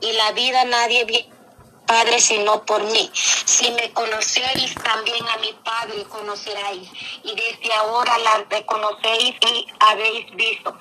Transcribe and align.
y 0.00 0.12
la 0.12 0.32
vida 0.32 0.64
nadie 0.64 1.04
viene 1.04 1.36
Padre, 1.86 2.18
sino 2.18 2.64
por 2.64 2.82
mí. 2.82 3.10
Si 3.14 3.70
me 3.70 3.92
conocéis, 3.92 4.74
también 4.74 5.24
a 5.28 5.36
mi 5.36 5.52
Padre 5.64 6.04
conoceráis. 6.08 6.90
Y 7.22 7.34
desde 7.34 7.72
ahora 7.74 8.18
la 8.18 8.44
reconocéis 8.50 9.36
y 9.40 9.66
habéis 9.78 10.34
visto. 10.34 10.76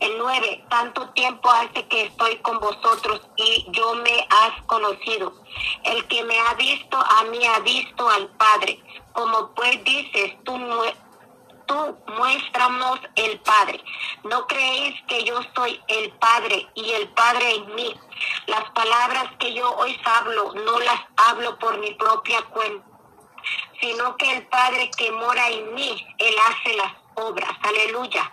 El 0.00 0.18
9, 0.18 0.64
tanto 0.68 1.08
tiempo 1.10 1.48
hace 1.50 1.86
que 1.86 2.02
estoy 2.02 2.36
con 2.38 2.58
vosotros 2.58 3.20
y 3.36 3.66
yo 3.70 3.94
me 3.94 4.26
has 4.28 4.62
conocido. 4.66 5.32
El 5.84 6.06
que 6.08 6.24
me 6.24 6.38
ha 6.38 6.54
visto, 6.54 6.98
a 6.98 7.24
mí 7.24 7.46
ha 7.46 7.60
visto 7.60 8.08
al 8.10 8.28
Padre. 8.36 8.82
Como 9.12 9.54
pues 9.54 9.82
dices, 9.84 10.34
tú 10.44 10.58
tú 11.66 11.98
muéstranos 12.18 13.00
el 13.16 13.40
Padre. 13.40 13.82
No 14.24 14.46
creéis 14.46 15.00
que 15.08 15.24
yo 15.24 15.40
soy 15.54 15.80
el 15.88 16.10
Padre 16.12 16.68
y 16.74 16.90
el 16.90 17.08
Padre 17.10 17.54
en 17.56 17.74
mí. 17.74 17.94
Las 18.46 18.70
palabras 18.70 19.24
que 19.38 19.52
yo 19.54 19.70
hoy 19.76 19.98
hablo 20.04 20.52
no 20.54 20.80
las 20.80 21.00
hablo 21.28 21.58
por 21.58 21.78
mi 21.78 21.92
propia 21.94 22.42
cuenta, 22.42 22.86
sino 23.80 24.16
que 24.16 24.36
el 24.36 24.46
Padre 24.48 24.90
que 24.96 25.10
mora 25.12 25.48
en 25.48 25.74
mí, 25.74 26.06
Él 26.18 26.34
hace 26.48 26.76
las 26.76 27.01
obras. 27.14 27.50
Aleluya. 27.62 28.30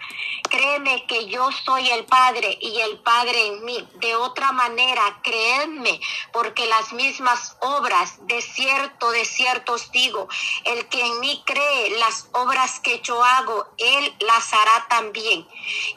Créeme 0.49 1.05
que 1.05 1.27
yo 1.27 1.49
soy 1.51 1.89
el 1.89 2.05
Padre 2.05 2.57
y 2.61 2.79
el 2.79 2.99
Padre 2.99 3.47
en 3.47 3.65
mí. 3.65 3.87
De 3.95 4.15
otra 4.15 4.51
manera, 4.51 5.19
creedme, 5.23 5.99
porque 6.33 6.65
las 6.67 6.93
mismas 6.93 7.57
obras, 7.61 8.25
de 8.27 8.41
cierto, 8.41 9.11
de 9.11 9.25
cierto 9.25 9.73
os 9.73 9.91
digo, 9.91 10.27
el 10.65 10.87
que 10.87 11.05
en 11.05 11.19
mí 11.19 11.43
cree 11.45 11.97
las 11.99 12.29
obras 12.33 12.79
que 12.79 12.99
yo 13.01 13.23
hago, 13.23 13.67
él 13.77 14.15
las 14.19 14.53
hará 14.53 14.87
también. 14.89 15.47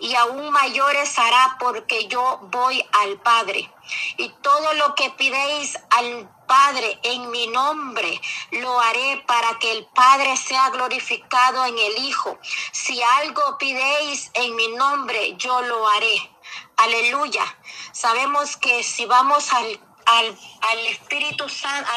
Y 0.00 0.14
aún 0.14 0.50
mayores 0.50 1.18
hará 1.18 1.56
porque 1.58 2.06
yo 2.08 2.40
voy 2.42 2.84
al 2.92 3.18
Padre. 3.20 3.70
Y 4.16 4.28
todo 4.42 4.74
lo 4.74 4.94
que 4.94 5.10
pidéis 5.10 5.78
al 5.90 6.28
Padre, 6.46 6.98
en 7.02 7.30
mi 7.30 7.46
nombre 7.46 8.20
lo 8.50 8.78
haré 8.80 9.24
para 9.26 9.58
que 9.58 9.72
el 9.72 9.86
Padre 9.86 10.36
sea 10.36 10.70
glorificado 10.70 11.64
en 11.64 11.78
el 11.78 12.04
Hijo. 12.04 12.38
Si 12.72 13.02
algo 13.02 13.58
pidéis 13.58 14.30
en 14.34 14.54
mi 14.54 14.68
nombre, 14.68 15.34
yo 15.36 15.62
lo 15.62 15.88
haré. 15.88 16.30
Aleluya. 16.76 17.44
Sabemos 17.92 18.56
que 18.56 18.82
si 18.82 19.06
vamos 19.06 19.52
al 19.52 19.80
al, 20.06 20.86
Espíritu 20.86 21.48
Santo, 21.48 21.90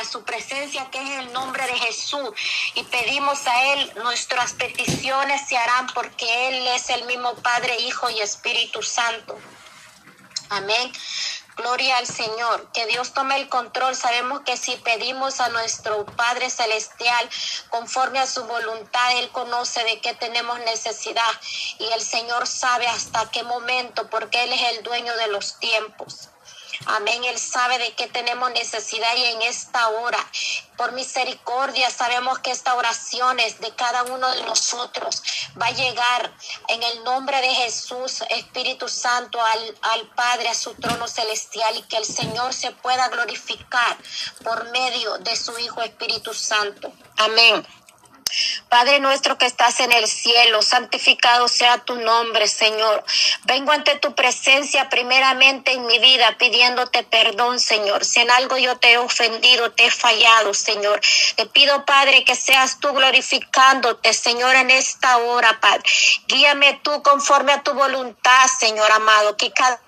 a 0.00 0.04
su 0.04 0.22
presencia 0.24 0.90
que 0.90 1.00
es 1.02 1.24
el 1.24 1.32
nombre 1.32 1.64
de 1.66 1.78
Jesús 1.78 2.30
y 2.74 2.82
pedimos 2.84 3.46
a 3.46 3.72
Él, 3.74 3.92
nuestras 3.96 4.52
peticiones 4.54 5.46
se 5.48 5.56
harán 5.56 5.86
porque 5.88 6.48
Él 6.48 6.66
es 6.68 6.90
el 6.90 7.04
mismo 7.04 7.34
Padre, 7.36 7.76
Hijo 7.80 8.08
y 8.10 8.20
Espíritu 8.20 8.82
Santo. 8.82 9.38
Amén. 10.48 10.92
Gloria 11.60 11.98
al 11.98 12.06
Señor. 12.06 12.72
Que 12.72 12.86
Dios 12.86 13.12
tome 13.12 13.36
el 13.36 13.50
control. 13.50 13.94
Sabemos 13.94 14.40
que 14.46 14.56
si 14.56 14.76
pedimos 14.76 15.40
a 15.40 15.50
nuestro 15.50 16.06
Padre 16.06 16.48
Celestial 16.48 17.28
conforme 17.68 18.18
a 18.18 18.26
su 18.26 18.42
voluntad, 18.44 19.18
Él 19.18 19.28
conoce 19.30 19.84
de 19.84 20.00
qué 20.00 20.14
tenemos 20.14 20.58
necesidad. 20.60 21.30
Y 21.78 21.84
el 21.92 22.00
Señor 22.00 22.46
sabe 22.46 22.86
hasta 22.86 23.30
qué 23.30 23.42
momento, 23.42 24.08
porque 24.08 24.42
Él 24.44 24.52
es 24.54 24.62
el 24.76 24.82
dueño 24.82 25.14
de 25.16 25.26
los 25.28 25.58
tiempos. 25.58 26.30
Amén. 26.86 27.24
Él 27.24 27.38
sabe 27.38 27.78
de 27.78 27.92
qué 27.94 28.06
tenemos 28.08 28.50
necesidad 28.52 29.16
y 29.16 29.24
en 29.24 29.42
esta 29.42 29.88
hora, 29.88 30.18
por 30.76 30.92
misericordia, 30.92 31.90
sabemos 31.90 32.38
que 32.38 32.50
esta 32.50 32.74
oración 32.74 33.38
es 33.40 33.60
de 33.60 33.74
cada 33.74 34.04
uno 34.04 34.30
de 34.34 34.42
nosotros. 34.42 35.22
Va 35.60 35.66
a 35.66 35.72
llegar 35.72 36.32
en 36.68 36.82
el 36.82 37.04
nombre 37.04 37.40
de 37.40 37.54
Jesús, 37.54 38.22
Espíritu 38.30 38.88
Santo, 38.88 39.40
al, 39.40 39.78
al 39.82 40.06
Padre, 40.14 40.48
a 40.48 40.54
su 40.54 40.74
trono 40.74 41.06
celestial 41.06 41.76
y 41.76 41.82
que 41.82 41.96
el 41.96 42.04
Señor 42.04 42.54
se 42.54 42.70
pueda 42.70 43.08
glorificar 43.08 43.96
por 44.42 44.70
medio 44.70 45.18
de 45.18 45.36
su 45.36 45.58
Hijo 45.58 45.82
Espíritu 45.82 46.32
Santo. 46.34 46.92
Amén. 47.16 47.66
Padre 48.68 49.00
nuestro 49.00 49.38
que 49.38 49.46
estás 49.46 49.80
en 49.80 49.92
el 49.92 50.06
cielo, 50.06 50.62
santificado 50.62 51.48
sea 51.48 51.78
tu 51.78 51.96
nombre, 51.96 52.46
Señor. 52.48 53.04
Vengo 53.44 53.72
ante 53.72 53.96
tu 53.96 54.14
presencia 54.14 54.88
primeramente 54.88 55.72
en 55.72 55.86
mi 55.86 55.98
vida 55.98 56.36
pidiéndote 56.38 57.02
perdón, 57.04 57.60
Señor. 57.60 58.04
Si 58.04 58.20
en 58.20 58.30
algo 58.30 58.56
yo 58.56 58.76
te 58.78 58.92
he 58.92 58.98
ofendido, 58.98 59.72
te 59.72 59.86
he 59.86 59.90
fallado, 59.90 60.54
Señor. 60.54 61.00
Te 61.36 61.46
pido, 61.46 61.84
Padre, 61.84 62.24
que 62.24 62.34
seas 62.34 62.78
tú 62.80 62.92
glorificándote, 62.92 64.12
Señor, 64.12 64.54
en 64.56 64.70
esta 64.70 65.18
hora, 65.18 65.60
Padre. 65.60 65.82
Guíame 66.26 66.80
tú 66.82 67.02
conforme 67.02 67.52
a 67.52 67.62
tu 67.62 67.72
voluntad, 67.74 68.46
Señor 68.58 68.90
amado, 68.92 69.36
que 69.36 69.50
cada 69.50 69.80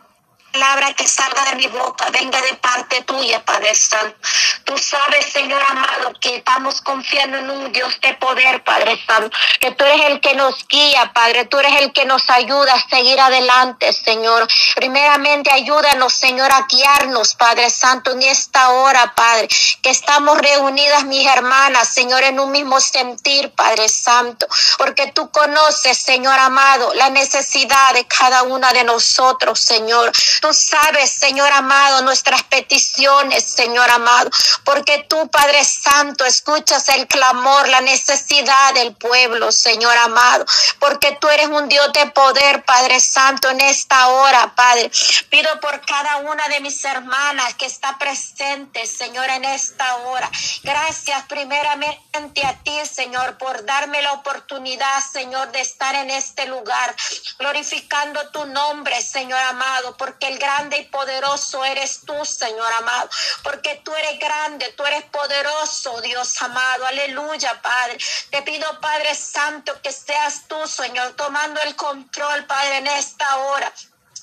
palabra 0.52 0.92
que 0.92 1.08
salga 1.08 1.44
de 1.46 1.56
mi 1.56 1.66
boca 1.66 2.10
venga 2.10 2.40
de 2.42 2.54
parte 2.54 3.02
tuya, 3.02 3.42
Padre 3.44 3.74
Santo. 3.74 4.16
Tú 4.64 4.76
sabes, 4.78 5.26
Señor 5.32 5.62
amado, 5.68 6.12
que 6.20 6.36
estamos 6.36 6.80
confiando 6.82 7.38
en 7.38 7.50
un 7.50 7.72
Dios 7.72 7.98
de 8.00 8.14
poder, 8.14 8.62
Padre 8.62 9.00
Santo. 9.06 9.36
Que 9.60 9.72
tú 9.72 9.84
eres 9.84 10.06
el 10.06 10.20
que 10.20 10.34
nos 10.34 10.66
guía, 10.68 11.10
Padre. 11.14 11.46
Tú 11.46 11.58
eres 11.58 11.80
el 11.80 11.92
que 11.92 12.04
nos 12.04 12.28
ayuda 12.30 12.74
a 12.74 12.88
seguir 12.88 13.18
adelante, 13.18 13.92
Señor. 13.92 14.46
Primeramente, 14.76 15.50
ayúdanos, 15.50 16.12
Señor, 16.12 16.52
a 16.52 16.66
guiarnos, 16.68 17.34
Padre 17.34 17.70
Santo, 17.70 18.12
en 18.12 18.22
esta 18.22 18.70
hora, 18.70 19.14
Padre. 19.14 19.48
Que 19.82 19.90
estamos 19.90 20.38
reunidas, 20.38 21.04
mis 21.04 21.26
hermanas, 21.26 21.88
Señor, 21.88 22.22
en 22.22 22.38
un 22.38 22.50
mismo 22.52 22.80
sentir, 22.80 23.50
Padre 23.52 23.88
Santo. 23.88 24.46
Porque 24.78 25.12
tú 25.12 25.30
conoces, 25.30 25.98
Señor 25.98 26.38
amado, 26.38 26.92
la 26.94 27.10
necesidad 27.10 27.94
de 27.94 28.06
cada 28.06 28.42
una 28.42 28.72
de 28.72 28.84
nosotros, 28.84 29.58
Señor. 29.58 30.12
Tú 30.42 30.52
sabes, 30.52 31.08
Señor 31.12 31.52
amado, 31.52 32.02
nuestras 32.02 32.42
peticiones, 32.42 33.44
Señor 33.44 33.88
amado, 33.90 34.28
porque 34.64 35.06
tú, 35.08 35.30
Padre 35.30 35.64
Santo, 35.64 36.24
escuchas 36.24 36.88
el 36.88 37.06
clamor, 37.06 37.68
la 37.68 37.80
necesidad 37.80 38.74
del 38.74 38.92
pueblo, 38.96 39.52
Señor 39.52 39.96
amado, 39.98 40.44
porque 40.80 41.16
tú 41.20 41.28
eres 41.28 41.46
un 41.46 41.68
Dios 41.68 41.92
de 41.92 42.06
poder, 42.06 42.64
Padre 42.64 42.98
Santo, 42.98 43.50
en 43.50 43.60
esta 43.60 44.08
hora, 44.08 44.52
Padre. 44.56 44.90
Pido 45.30 45.60
por 45.60 45.80
cada 45.86 46.16
una 46.16 46.48
de 46.48 46.58
mis 46.58 46.84
hermanas 46.84 47.54
que 47.54 47.66
está 47.66 47.96
presente, 47.96 48.84
Señor, 48.84 49.30
en 49.30 49.44
esta 49.44 49.94
hora. 49.98 50.28
Gracias 50.64 51.22
primeramente 51.28 52.44
a 52.44 52.58
ti, 52.64 52.76
Señor, 52.92 53.38
por 53.38 53.64
darme 53.64 54.02
la 54.02 54.14
oportunidad, 54.14 54.98
Señor, 55.12 55.52
de 55.52 55.60
estar 55.60 55.94
en 55.94 56.10
este 56.10 56.46
lugar, 56.46 56.96
glorificando 57.38 58.28
tu 58.30 58.44
nombre, 58.46 59.00
Señor 59.00 59.38
amado, 59.38 59.96
porque 59.96 60.31
grande 60.38 60.78
y 60.78 60.84
poderoso 60.86 61.64
eres 61.64 62.00
tú, 62.06 62.24
Señor 62.24 62.72
amado, 62.72 63.08
porque 63.42 63.80
tú 63.84 63.94
eres 63.94 64.18
grande, 64.18 64.72
tú 64.76 64.84
eres 64.84 65.04
poderoso, 65.04 66.00
Dios 66.00 66.40
amado. 66.42 66.86
Aleluya, 66.86 67.60
Padre. 67.62 67.98
Te 68.30 68.42
pido, 68.42 68.80
Padre 68.80 69.14
Santo, 69.14 69.80
que 69.82 69.92
seas 69.92 70.48
tú, 70.48 70.66
Señor, 70.66 71.14
tomando 71.14 71.60
el 71.62 71.76
control, 71.76 72.44
Padre, 72.46 72.78
en 72.78 72.86
esta 72.88 73.36
hora. 73.38 73.72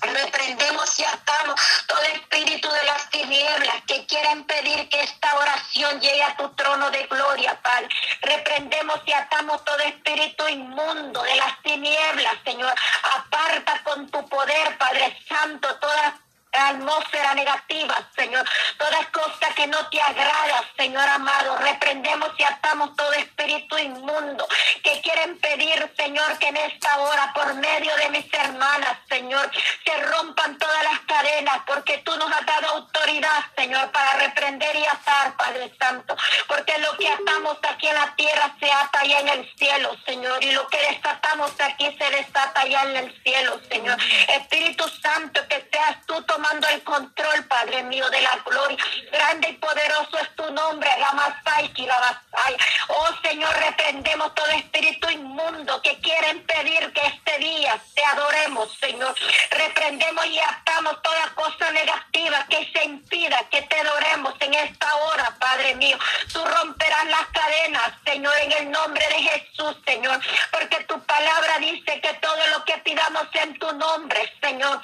Reprendemos 0.01 0.99
y 0.99 1.03
atamos 1.03 1.59
todo 1.87 2.01
espíritu 2.01 2.69
de 2.69 2.83
las 2.83 3.09
tinieblas 3.09 3.83
que 3.85 4.05
quiera 4.05 4.31
impedir 4.31 4.87
que 4.89 5.01
esta 5.01 5.35
oración 5.35 5.99
llegue 5.99 6.23
a 6.23 6.37
tu 6.37 6.49
trono 6.55 6.89
de 6.91 7.05
gloria, 7.07 7.59
Padre. 7.61 7.89
Reprendemos 8.21 9.01
y 9.05 9.11
atamos 9.11 9.63
todo 9.65 9.79
espíritu 9.79 10.47
inmundo 10.47 11.21
de 11.23 11.35
las 11.35 11.61
tinieblas, 11.63 12.35
Señor. 12.45 12.73
Aparta 13.17 13.83
con 13.83 14.09
tu 14.09 14.27
poder, 14.29 14.77
Padre 14.77 15.17
Santo, 15.27 15.75
todas 15.79 16.13
atmósfera 16.51 17.33
negativa, 17.35 17.95
Señor. 18.15 18.45
Toda 18.77 19.05
cosa 19.11 19.53
que 19.55 19.67
no 19.67 19.87
te 19.89 20.01
agrada, 20.01 20.63
Señor 20.77 21.07
amado. 21.07 21.57
Reprendemos 21.57 22.29
y 22.37 22.43
atamos 22.43 22.95
todo 22.95 23.11
espíritu 23.13 23.77
inmundo 23.77 24.47
que 24.83 25.01
quieren 25.01 25.37
pedir, 25.39 25.91
Señor, 25.95 26.37
que 26.39 26.47
en 26.47 26.57
esta 26.57 26.99
hora, 26.99 27.31
por 27.33 27.53
medio 27.55 27.95
de 27.97 28.09
mis 28.09 28.33
hermanas, 28.33 28.97
Señor, 29.07 29.49
se 29.85 29.97
rompan 30.05 30.57
todas 30.57 30.83
las 30.83 30.99
cadenas, 31.01 31.59
porque 31.67 31.99
tú 31.99 32.15
nos 32.17 32.31
has 32.31 32.45
dado 32.45 32.67
autoridad, 32.69 33.45
Señor, 33.55 33.91
para 33.91 34.13
reprender 34.13 34.75
y 34.75 34.85
atar, 34.85 35.35
Padre 35.37 35.71
Santo. 35.79 36.15
Porque 36.47 36.77
lo 36.79 36.97
que 36.97 37.07
atamos 37.07 37.57
aquí 37.69 37.87
en 37.87 37.95
la 37.95 38.15
tierra 38.15 38.55
se 38.59 38.71
ata 38.71 39.01
allá 39.01 39.19
en 39.19 39.29
el 39.29 39.55
cielo, 39.57 39.95
Señor. 40.05 40.43
Y 40.43 40.51
lo 40.51 40.67
que 40.67 40.79
desatamos 40.79 41.51
aquí 41.59 41.95
se 41.97 42.09
desata 42.09 42.61
allá 42.61 42.83
en 42.83 42.95
el 42.97 43.23
cielo, 43.23 43.59
Señor. 43.69 43.97
Espíritu 44.27 44.87
Santo, 45.01 45.47
que 45.47 45.67
seas 45.71 46.05
tú 46.05 46.21
tomando 46.23 46.38
el 46.71 46.83
control, 46.83 47.43
Padre 47.47 47.83
mío, 47.83 48.09
de 48.09 48.21
la 48.21 48.41
gloria. 48.45 48.77
Grande 49.11 49.49
y 49.49 49.53
poderoso 49.53 50.17
es 50.19 50.35
tu 50.35 50.51
nombre, 50.51 50.89
la 50.99 51.11
Masai 51.11 51.71
y 51.75 51.85
la 51.85 51.99
Masai. 51.99 52.57
Oh 52.87 53.09
Señor, 53.21 53.53
reprendemos 53.57 54.33
todo 54.35 54.47
espíritu 54.47 55.09
inmundo 55.09 55.81
que 55.81 55.99
quiere 55.99 56.29
impedir 56.29 56.91
que 56.93 57.01
este 57.05 57.37
día 57.39 57.79
te 57.93 58.03
adoremos, 58.05 58.73
Señor. 58.79 59.13
Reprendemos 59.51 60.25
y 60.27 60.39
atamos 60.39 61.01
toda 61.01 61.33
cosa 61.35 61.71
negativa 61.71 62.45
que 62.49 62.71
se 62.71 62.85
impida 62.85 63.43
que 63.49 63.61
te 63.63 63.79
adoremos 63.81 64.33
en 64.39 64.53
esta 64.53 64.95
hora, 64.95 65.35
Padre 65.39 65.75
mío. 65.75 65.97
Tú 66.31 66.43
romperás 66.43 67.05
las 67.05 67.27
cadenas, 67.27 67.93
Señor, 68.05 68.33
en 68.39 68.51
el 68.53 68.71
nombre 68.71 69.05
de 69.09 69.23
Jesús, 69.23 69.75
Señor. 69.85 70.19
Porque 70.51 70.83
tu 70.85 70.99
palabra 71.01 71.57
dice 71.59 71.99
que 72.01 72.13
todo 72.15 72.47
lo 72.47 72.63
que 72.65 72.77
pidamos 72.79 73.27
en 73.33 73.59
tu 73.59 73.71
nombre, 73.73 74.33
Señor 74.41 74.81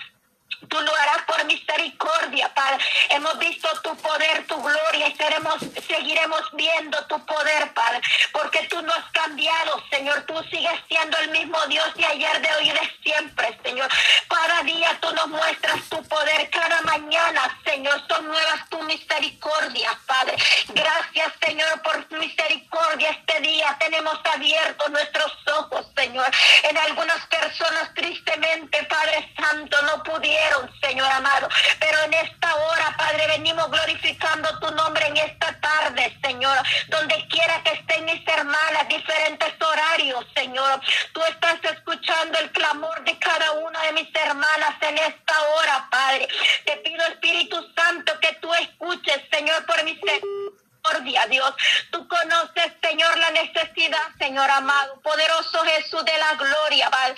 Tú 0.69 0.81
lo 0.81 0.95
harás 0.95 1.23
por 1.23 1.43
misericordia, 1.45 2.53
Padre. 2.53 2.83
Hemos 3.09 3.37
visto 3.39 3.67
tu 3.81 3.95
poder, 3.97 4.45
tu 4.47 4.61
gloria 4.61 5.07
y 5.07 5.81
seguiremos 5.81 6.41
viendo 6.53 6.97
tu 7.07 7.23
poder, 7.25 7.73
Padre. 7.73 8.01
Porque 8.31 8.67
tú 8.69 8.81
no 8.81 8.93
has 8.93 9.05
cambiado, 9.11 9.83
Señor. 9.89 10.23
Tú 10.23 10.41
sigues 10.49 10.79
siendo 10.87 11.17
el 11.19 11.31
mismo 11.31 11.57
Dios 11.67 11.93
de 11.95 12.05
ayer, 12.05 12.41
de 12.41 12.55
hoy 12.55 12.69
y 12.69 12.73
de 12.73 12.91
siempre, 13.03 13.59
Señor. 13.63 13.89
Cada 14.27 14.63
día 14.63 14.97
tú 15.01 15.11
nos 15.13 15.27
muestras 15.27 15.81
tu 15.89 16.01
poder. 16.03 16.49
Cada 16.49 16.81
mañana, 16.81 17.59
Señor, 17.65 18.01
son 18.07 18.27
nuevas 18.27 18.69
tu 18.69 18.81
misericordia, 18.83 19.97
Padre. 20.05 20.35
Gracias, 20.69 21.33
Señor, 21.45 21.81
por 21.81 22.11
misericordia. 22.17 23.09
Este 23.11 23.39
día 23.41 23.75
tenemos 23.79 24.19
abiertos 24.23 24.89
nuestros 24.89 25.31
ojos, 25.57 25.87
Señor. 25.95 26.29
En 26.63 26.77
algunas 26.77 27.25
personas, 27.27 27.93
tristemente, 27.93 28.83
Padre 28.83 29.33
Santo, 29.35 29.81
no 29.83 30.03
pudieron, 30.03 30.54
Señor 30.81 31.11
amado. 31.11 31.49
Pero 31.79 31.99
en 32.03 32.13
esta 32.13 32.55
hora, 32.55 32.95
Padre, 32.97 33.27
venimos 33.27 33.69
glorificando 33.69 34.59
tu 34.59 34.71
nombre 34.71 35.07
en 35.07 35.17
esta 35.17 35.59
tarde, 35.59 36.17
Señor. 36.23 36.57
Donde 36.87 37.27
quiera 37.27 37.61
que 37.63 37.71
estén 37.71 38.05
mis 38.05 38.27
hermanas, 38.27 38.87
diferentes 38.87 39.53
horarios, 39.61 40.25
Señor. 40.35 40.81
Tú 41.13 41.21
estás 41.23 41.59
escuchando 41.63 42.39
el 42.39 42.51
clamor 42.51 43.03
de 43.03 43.17
cada 43.19 43.51
una 43.53 43.81
de 43.83 43.93
mis 43.93 44.09
hermanas 44.15 44.75
en 44.81 44.97
esta 44.97 45.41
hora, 45.41 45.87
Padre. 45.89 46.27
Te 46.65 46.77
pido, 46.77 47.05
Espíritu 47.07 47.57
Santo, 47.75 48.19
que 48.19 48.33
tú 48.41 48.53
escuches, 48.53 49.21
Señor, 49.31 49.65
por 49.65 49.83
misericordia, 49.83 51.25
Dios. 51.29 51.53
Tú 51.91 52.07
conoces, 52.07 52.73
Señor, 52.81 53.17
la 53.17 53.31
necesidad, 53.31 54.07
Señor 54.19 54.49
amado. 54.49 55.01
Poderoso 55.01 55.63
Jesús 55.63 56.05
de 56.05 56.17
la 56.17 56.33
gloria, 56.35 56.89
Padre. 56.89 57.15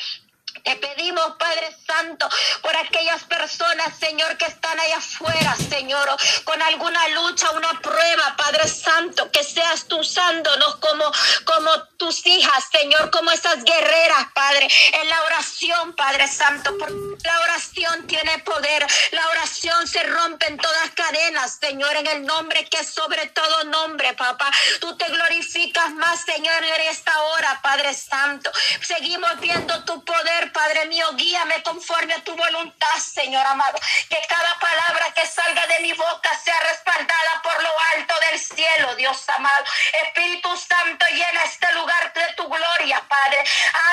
Te 0.63 0.75
pedimos, 0.75 1.35
Padre 1.39 1.75
Santo, 1.85 2.27
por 2.61 2.75
aquellas 2.75 3.23
personas, 3.23 3.97
Señor, 3.97 4.37
que 4.37 4.45
están 4.45 4.77
allá 4.79 4.97
afuera, 4.97 5.55
Señor, 5.69 6.09
con 6.43 6.61
alguna 6.61 7.07
lucha, 7.09 7.49
una 7.51 7.79
prueba, 7.81 8.35
Padre 8.37 8.67
Santo, 8.67 9.31
que 9.31 9.43
seas 9.43 9.85
tú 9.87 9.99
usándonos 9.99 10.75
como, 10.77 11.05
como 11.45 11.83
tus 11.97 12.25
hijas, 12.25 12.65
Señor, 12.71 13.11
como 13.11 13.31
esas 13.31 13.63
guerreras, 13.63 14.27
Padre, 14.33 14.67
en 14.93 15.09
la 15.09 15.21
oración, 15.23 15.93
Padre 15.95 16.27
Santo, 16.27 16.75
porque 16.77 16.97
la 17.23 17.39
oración 17.41 18.07
tiene 18.07 18.39
poder, 18.39 18.85
la 19.11 19.27
oración 19.29 19.87
se 19.87 20.03
rompe 20.03 20.47
en 20.47 20.57
todas 20.57 20.91
cadenas, 20.91 21.57
Señor, 21.61 21.95
en 21.95 22.07
el 22.07 22.25
nombre 22.25 22.65
que 22.65 22.79
es 22.79 22.89
sobre 22.89 23.27
todo 23.27 23.63
nombre, 23.65 24.13
papá. 24.13 24.51
Tú 24.81 24.97
te 24.97 25.05
glorificas 25.05 25.93
más, 25.93 26.25
Señor, 26.25 26.63
en 26.63 26.81
esta 26.89 27.17
hora, 27.21 27.59
Padre 27.61 27.93
Santo. 27.93 28.51
Seguimos 28.81 29.39
viendo 29.39 29.83
tu 29.85 30.03
poder, 30.03 30.46
Padre 30.51 30.85
mío, 30.85 31.07
guíame 31.13 31.61
conforme 31.63 32.13
a 32.13 32.23
tu 32.23 32.35
voluntad, 32.35 32.97
Señor 32.97 33.45
amado. 33.45 33.79
Que 34.09 34.19
cada 34.27 34.59
palabra 34.59 35.13
que 35.13 35.25
salga 35.25 35.65
de 35.67 35.79
mi 35.79 35.93
boca 35.93 36.37
sea 36.43 36.59
respaldada 36.61 37.41
por 37.43 37.61
lo 37.61 37.69
alto 37.95 38.13
del 38.29 38.39
cielo, 38.39 38.95
Dios 38.95 39.17
amado. 39.29 39.63
Espíritu 40.05 40.55
Santo, 40.57 41.05
llena 41.11 41.43
este 41.43 41.71
lugar 41.73 42.13
de 42.13 42.33
tu 42.35 42.47
gloria, 42.47 43.01
Padre. 43.07 43.43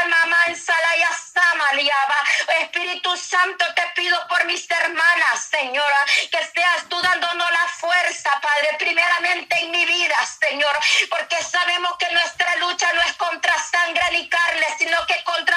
Alma 0.01 0.27
mansalaya 0.27 1.11
samaliaba. 1.33 2.17
Espíritu 2.61 3.17
Santo, 3.17 3.65
te 3.75 3.83
pido 3.95 4.17
por 4.29 4.45
mis 4.45 4.71
hermanas, 4.71 5.45
Señora, 5.51 6.05
que 6.31 6.45
seas 6.55 6.89
tú 6.89 7.01
dándonos 7.01 7.51
la 7.51 7.69
fuerza, 7.69 8.31
Padre, 8.41 8.77
primeramente 8.79 9.57
en 9.61 9.71
mi 9.71 9.85
vida, 9.85 10.17
Señor, 10.41 10.77
porque 11.11 11.43
sabemos 11.43 11.97
que 11.99 12.11
nuestra 12.13 12.57
lucha 12.57 12.93
no 12.93 13.03
es 13.03 13.13
contra 13.15 13.55
sangre 13.59 14.03
ni 14.13 14.29
carne, 14.29 14.67
sino 14.79 15.07
que 15.07 15.23
contra 15.25 15.54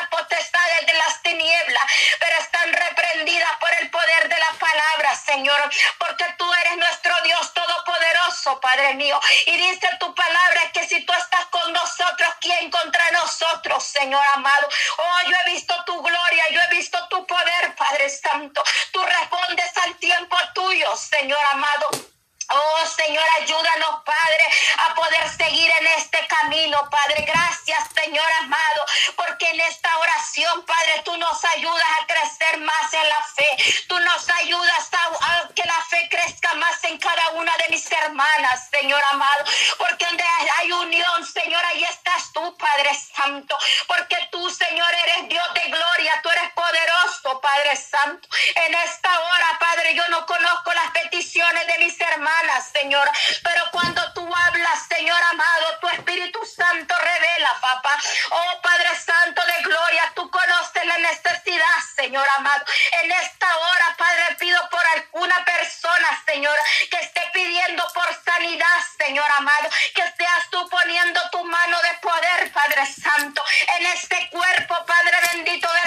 porque 5.97 6.25
tú 6.37 6.53
eres 6.53 6.77
nuestro 6.77 7.13
Dios 7.23 7.53
todopoderoso, 7.53 8.59
Padre 8.59 8.93
mío, 8.95 9.19
y 9.45 9.57
dice 9.57 9.89
tu 9.99 10.13
palabra 10.13 10.71
que 10.73 10.87
si 10.87 11.05
tú 11.05 11.13
estás 11.13 11.45
con 11.47 11.73
nosotros, 11.73 12.29
¿quién 12.41 12.69
contra 12.69 13.11
nosotros, 13.11 13.83
Señor 13.83 14.23
amado? 14.33 14.67
Oh, 14.97 15.29
yo 15.29 15.35
he 15.45 15.51
visto 15.51 15.73
tu 15.85 16.01
gloria, 16.01 16.45
yo 16.51 16.61
he 16.61 16.75
visto 16.75 16.97
tu 17.09 17.25
poder, 17.25 17.75
Padre 17.75 18.09
Santo. 18.09 18.63
Tú 18.91 19.03
respondes 19.03 19.77
al 19.85 19.95
tiempo 19.97 20.37
tuyo, 20.53 20.95
Señor 20.95 21.39
amado. 21.51 22.16
Oh 22.49 22.85
Señor, 22.85 23.25
ayúdanos, 23.41 24.03
Padre, 24.05 24.43
a 24.87 24.95
poder 24.95 25.29
seguir 25.37 25.69
en 25.79 25.87
este 25.87 26.25
camino, 26.27 26.79
Padre. 26.89 27.25
Gracias, 27.27 27.89
Señor 27.93 28.31
amado, 28.39 28.85
porque 29.17 29.49
en 29.49 29.59
esta 29.61 29.97
oración, 29.97 30.65
Padre, 30.65 31.01
tú 31.03 31.17
nos 31.17 31.43
ayudas 31.43 31.85
a 32.01 32.07
crecer 32.07 32.57
más 32.59 32.93
en 32.93 33.09
la 33.09 33.23
fe. 33.23 33.83
Tú 33.87 33.99
nos 33.99 34.29
ayudas 34.29 34.89
a, 34.93 35.49
que 35.53 35.63
la 35.65 35.83
fe 35.89 36.07
crezca 36.09 36.53
más 36.55 36.81
en 36.85 36.97
cada 36.99 37.31
una 37.31 37.55
de 37.57 37.69
mis 37.69 37.91
hermanas, 37.91 38.69
Señor 38.69 39.01
amado. 39.11 39.43
Porque 39.77 40.05
donde 40.05 40.23
hay 40.57 40.71
unión, 40.71 41.25
Señor, 41.25 41.63
ahí 41.65 41.83
estás 41.83 42.31
tú, 42.31 42.57
Padre 42.57 42.91
Santo. 42.95 43.57
Porque 43.87 44.15
tú, 44.31 44.49
Señor, 44.49 44.93
eres 44.93 45.27
Dios 45.27 45.53
de 45.53 45.69
gloria. 45.69 46.19
Tú 46.23 46.29
eres 46.29 46.51
poderoso, 46.53 47.41
Padre 47.57 47.75
Santo. 47.75 48.29
En 48.53 48.73
esta 48.75 49.19
hora, 49.19 49.57
Padre, 49.59 49.95
yo 49.95 50.07
no 50.09 50.25
conozco 50.27 50.73
las 50.73 50.91
peticiones 50.91 51.65
de 51.65 51.77
mis 51.79 51.99
hermanos 51.99 52.65
Señor. 52.71 53.09
Pero 53.43 53.63
cuando 53.71 54.13
tú 54.13 54.21
hablas, 54.21 54.87
Señor 54.87 55.19
amado, 55.31 55.79
tu 55.81 55.87
Espíritu 55.89 56.39
Santo 56.45 56.93
revela, 56.95 57.49
papá. 57.59 57.97
Oh 58.29 58.61
Padre 58.61 58.89
Santo 58.95 59.41
de 59.43 59.63
gloria, 59.63 60.11
tú 60.13 60.29
conoces 60.29 60.85
la 60.85 60.97
necesidad, 60.99 61.77
Señor 61.95 62.27
amado. 62.35 62.63
En 63.01 63.11
esta 63.11 63.57
hora, 63.57 63.95
Padre, 63.97 64.35
pido 64.39 64.69
por 64.69 64.85
alguna 64.93 65.43
persona, 65.43 66.23
Señor, 66.27 66.55
que 66.91 66.97
esté 66.97 67.21
pidiendo 67.33 67.83
por 67.93 68.07
sanidad, 68.23 68.77
Señor 68.99 69.27
amado. 69.37 69.69
Que 69.95 70.03
seas 70.15 70.49
tú 70.51 70.69
poniendo 70.69 71.19
tu 71.31 71.43
mano 71.43 71.77
de 71.81 71.97
poder, 72.01 72.51
Padre 72.51 72.85
Santo, 72.85 73.43
en 73.79 73.85
este 73.87 74.29
cuerpo, 74.29 74.75
Padre 74.85 75.17
bendito 75.33 75.67
de. 75.73 75.86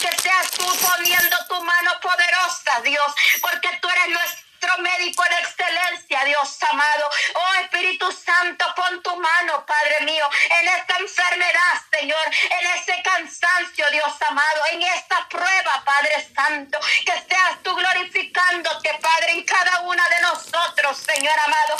Que 0.00 0.22
seas 0.22 0.50
tú 0.52 0.64
poniendo 0.64 1.36
tu 1.48 1.62
mano 1.62 1.92
poderosa, 2.00 2.80
Dios, 2.82 3.14
porque 3.40 3.68
tú 3.80 3.88
eres 3.88 4.08
nuestro 4.08 4.44
médico 4.78 5.24
en 5.26 5.32
excelencia, 5.44 6.24
Dios 6.24 6.58
amado. 6.70 7.10
Oh 7.34 7.54
Espíritu 7.62 8.10
Santo, 8.12 8.64
pon 8.74 9.02
tu 9.02 9.14
mano, 9.16 9.64
Padre 9.66 10.00
mío, 10.04 10.28
en 10.60 10.68
esta 10.68 10.96
enfermedad, 10.96 11.74
Señor, 11.92 12.24
en 12.60 12.66
ese 12.78 13.02
cansancio, 13.02 13.86
Dios 13.90 14.14
amado, 14.28 14.62
en 14.72 14.82
esta 14.82 15.28
prueba, 15.28 15.82
Padre 15.84 16.28
Santo, 16.34 16.78
que 17.04 17.12
seas 17.28 17.62
tú 17.62 17.74
glorificándote, 17.74 18.94
Padre, 19.00 19.32
en 19.32 19.44
cada 19.44 19.80
una 19.80 20.08
de 20.08 20.20
nosotros, 20.22 20.98
Señor 20.98 21.38
amado, 21.38 21.76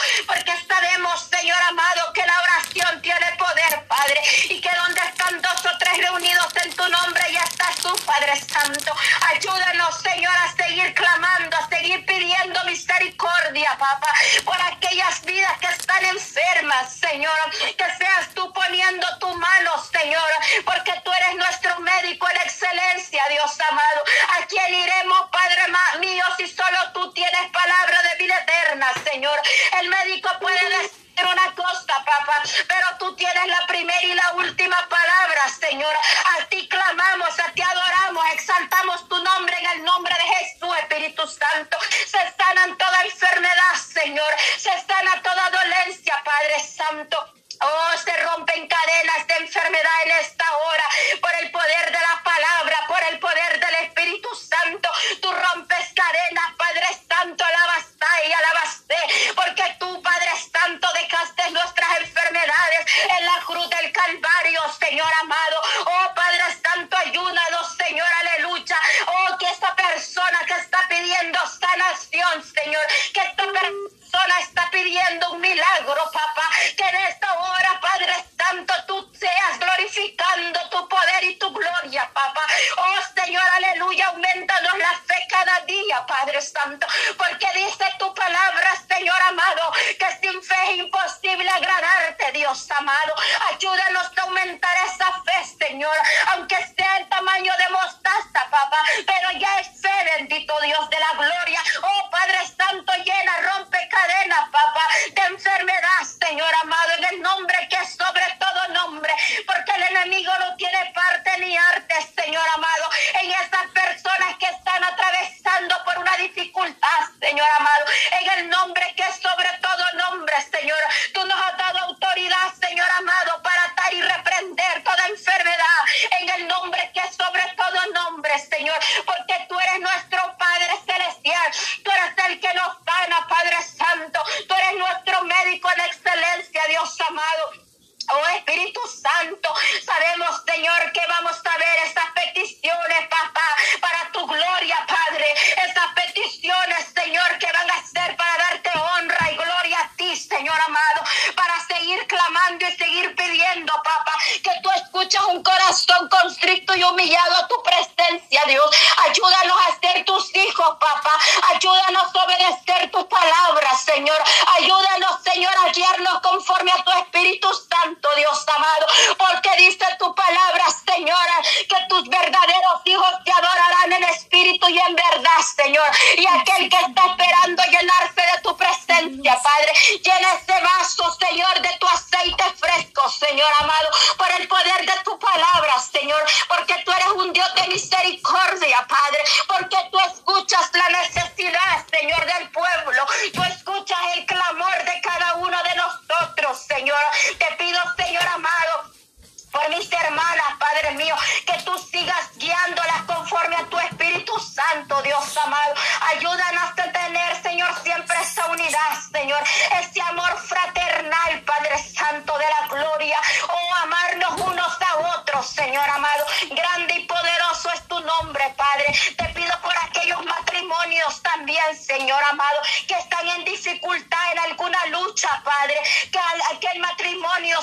verdaderos 172.21 172.80
hijos 172.85 173.12
te 173.25 173.33
adorarán 173.33 173.92
en 173.92 174.04
espíritu 174.04 174.68
y 174.68 174.78
en 174.78 174.94
verdad, 174.94 175.40
Señor. 175.56 175.88
Y 176.16 176.26
aquel 176.26 176.68
que 176.68 176.76
está 176.76 177.06
esperando 177.06 177.62
llenarse 177.64 178.23
de 178.33 178.42
tu 178.42 178.56
presencia, 178.56 179.38
Padre, 179.42 179.73
llena 180.02 180.28
ese 180.35 180.61
vaso, 180.61 181.16
Señor, 181.18 181.61
de 181.61 181.76
tu 181.78 181.87
aceite 181.88 182.44
fresco, 182.59 183.09
Señor 183.11 183.49
amado, 183.59 183.88
por 184.16 184.30
el 184.40 184.49
poder 184.49 184.87
de 184.87 185.02
tu 185.04 185.18
palabra, 185.18 185.75
Señor, 185.80 186.23
porque 186.49 186.75
tú 186.85 186.92
eres 186.92 187.09
un 187.16 187.33
Dios 187.33 187.54
de 187.54 187.68
misericordia, 187.68 188.87
Padre, 188.88 189.25
porque 189.49 189.76
tú 189.90 189.99
escuchas 190.12 190.71
la 190.73 190.88
necesidad, 190.90 191.34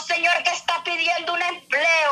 Señor, 0.07 0.43
que 0.43 0.49
está 0.51 0.83
pidiendo 0.83 1.33
un 1.33 1.41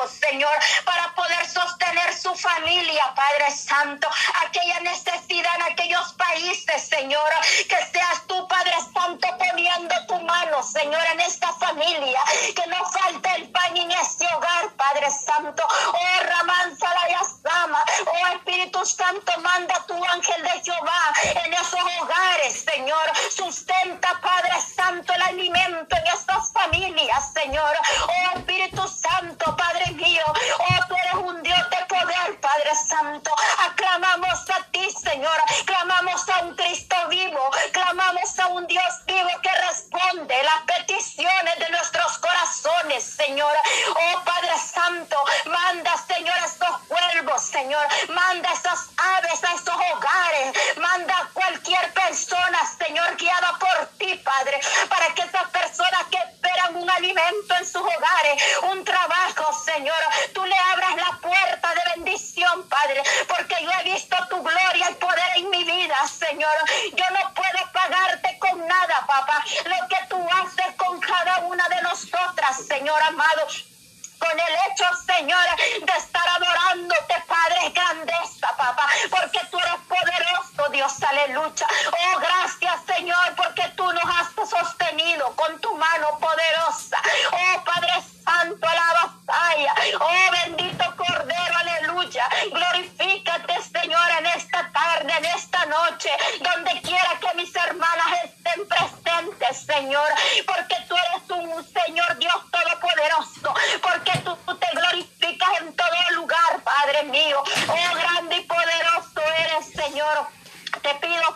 Señor, 0.07 0.51
para 0.85 1.13
poder 1.15 1.47
sostener 1.47 2.13
su 2.13 2.33
familia, 2.35 3.13
Padre 3.15 3.51
Santo. 3.51 4.07
Aquella 4.45 4.79
necesidad 4.81 5.55
en 5.55 5.73
aquellos 5.73 6.13
países, 6.13 6.87
Señor, 6.87 7.29
que 7.67 7.77
seas 7.91 8.25
tú, 8.27 8.47
Padre 8.47 8.73
Santo, 8.93 9.27
poniendo 9.37 9.95
tu 10.07 10.19
mano, 10.21 10.63
Señor, 10.63 11.01
en 11.13 11.21
esta 11.21 11.51
familia. 11.53 12.19
Que 12.55 12.67
no 12.67 12.77
falte 12.89 13.29
el 13.35 13.49
pan 13.49 13.75
en 13.77 13.91
este 13.91 14.25
hogar, 14.33 14.69
Padre 14.77 15.09
Santo. 15.09 15.67
Oh, 15.87 16.23
Ramanza 16.23 16.93
la 16.93 17.09
Yasama. 17.09 17.83
Oh, 18.05 18.27
Espíritu 18.35 18.85
Santo, 18.85 19.31
manda 19.41 19.85
tu 19.87 19.93
ángel 20.05 20.43
de 20.43 20.61
Jehová 20.63 21.13
en 21.45 21.53
esos 21.53 21.81
hogares, 21.99 22.65
Señor. 22.65 23.11
Sustenta, 23.35 24.19
Padre 24.21 24.61
Santo, 24.75 25.13
el 25.13 25.21
alimento 25.21 25.95
en 25.95 26.07
estas 26.07 26.51
familias, 26.51 27.33
Señor. 27.33 27.77
Oh, 28.07 28.37
Espíritu 28.37 28.87
Santo, 28.87 29.55
Padre 29.59 29.91
mío. 29.91 30.23
Oh, 30.57 30.87
tú 30.87 30.95
eres 30.95 31.13
un 31.15 31.43
Dios 31.43 31.69
de 31.69 31.85
poder, 31.85 32.39
Padre 32.39 32.71
Santo. 32.87 33.35
Aclamamos 33.69 34.39
a 34.49 34.63
ti, 34.71 34.89
Señor. 34.91 35.37
Clamamos 35.65 36.29
a 36.29 36.39
un 36.43 36.55
Cristo 36.55 36.95
vivo. 37.09 37.49
Clamamos 37.73 38.39
a 38.39 38.47
un 38.47 38.65
Dios 38.67 38.93
vivo 39.05 39.29
que 39.43 39.51
responde 39.67 40.35
las 40.43 40.61
peticiones 40.63 41.59
de 41.59 41.69
nuestros 41.69 42.17
corazones, 42.19 43.03
Señor. 43.03 43.53
Oh, 43.89 44.23
Padre 44.23 44.57
Santo, 44.73 45.17
manda, 45.45 45.91
Señor, 46.07 46.37
a 46.39 46.45
estos 46.45 46.77
cuervos, 46.87 47.43
Señor. 47.43 47.85
Manda 48.09 48.51
esas 48.53 48.89
aves 48.97 49.43
a 49.43 49.53
esos 49.55 49.75
hogares. 49.75 50.77
Manda 50.77 51.17
a 51.17 51.29
cualquier 51.33 51.93
persona, 51.93 52.59
Señor, 52.77 53.17
guiada 53.17 53.59
por 53.59 53.87
ti, 53.97 54.15
Padre, 54.23 54.59
para 54.87 55.13
que 55.13 55.21
esas 55.23 55.49
personas 55.49 56.03
que 56.09 56.17
esperan 56.17 56.75
un 56.75 56.89
alimento 56.89 57.55
en 57.55 57.65
sus 57.65 57.81
hogares, 57.81 58.43
un 58.71 58.83
trabajo, 58.85 59.53
Señor. 59.63 59.95
Tú 60.33 60.45
le 60.45 60.55
abras 60.55 60.95
la 60.95 61.17
puerta 61.19 61.73
de 61.73 61.81
bendición, 61.95 62.67
Padre, 62.67 63.03
porque 63.27 63.55
yo 63.61 63.71
he 63.79 63.83
visto 63.83 64.15
tu 64.29 64.41
gloria 64.41 64.89
y 64.89 64.93
poder 64.95 65.29
en 65.35 65.49
mi 65.49 65.63
vida, 65.63 65.95
Señor. 66.07 66.51
Yo 66.93 67.05
no 67.11 67.33
puedo 67.33 67.71
pagarte 67.71 68.37
con 68.39 68.67
nada, 68.67 68.98
papá. 69.09 69.43
Lo 69.65 69.87
que 69.87 70.05
tú 70.07 70.27
haces 70.39 70.75
con 70.77 70.99
cada 70.99 71.39
una 71.39 71.67
de 71.67 71.81
nosotras, 71.81 72.65
Señor 72.67 73.01
amado 73.01 73.47
con 74.19 74.31
el 74.31 74.53
hecho, 74.67 74.85
Señor, 75.05 75.45
de 75.81 75.93
estar 75.97 76.27
adorándote, 76.27 77.23
Padre, 77.25 77.69
grandeza, 77.73 78.47
papá, 78.57 78.85
porque 79.09 79.28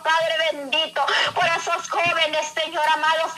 Padre 0.04 0.52
bendito, 0.52 1.04
por 1.34 1.46
esos 1.46 1.88
jóvenes, 1.88 2.46
Señor 2.54 2.86
amado 2.94 3.32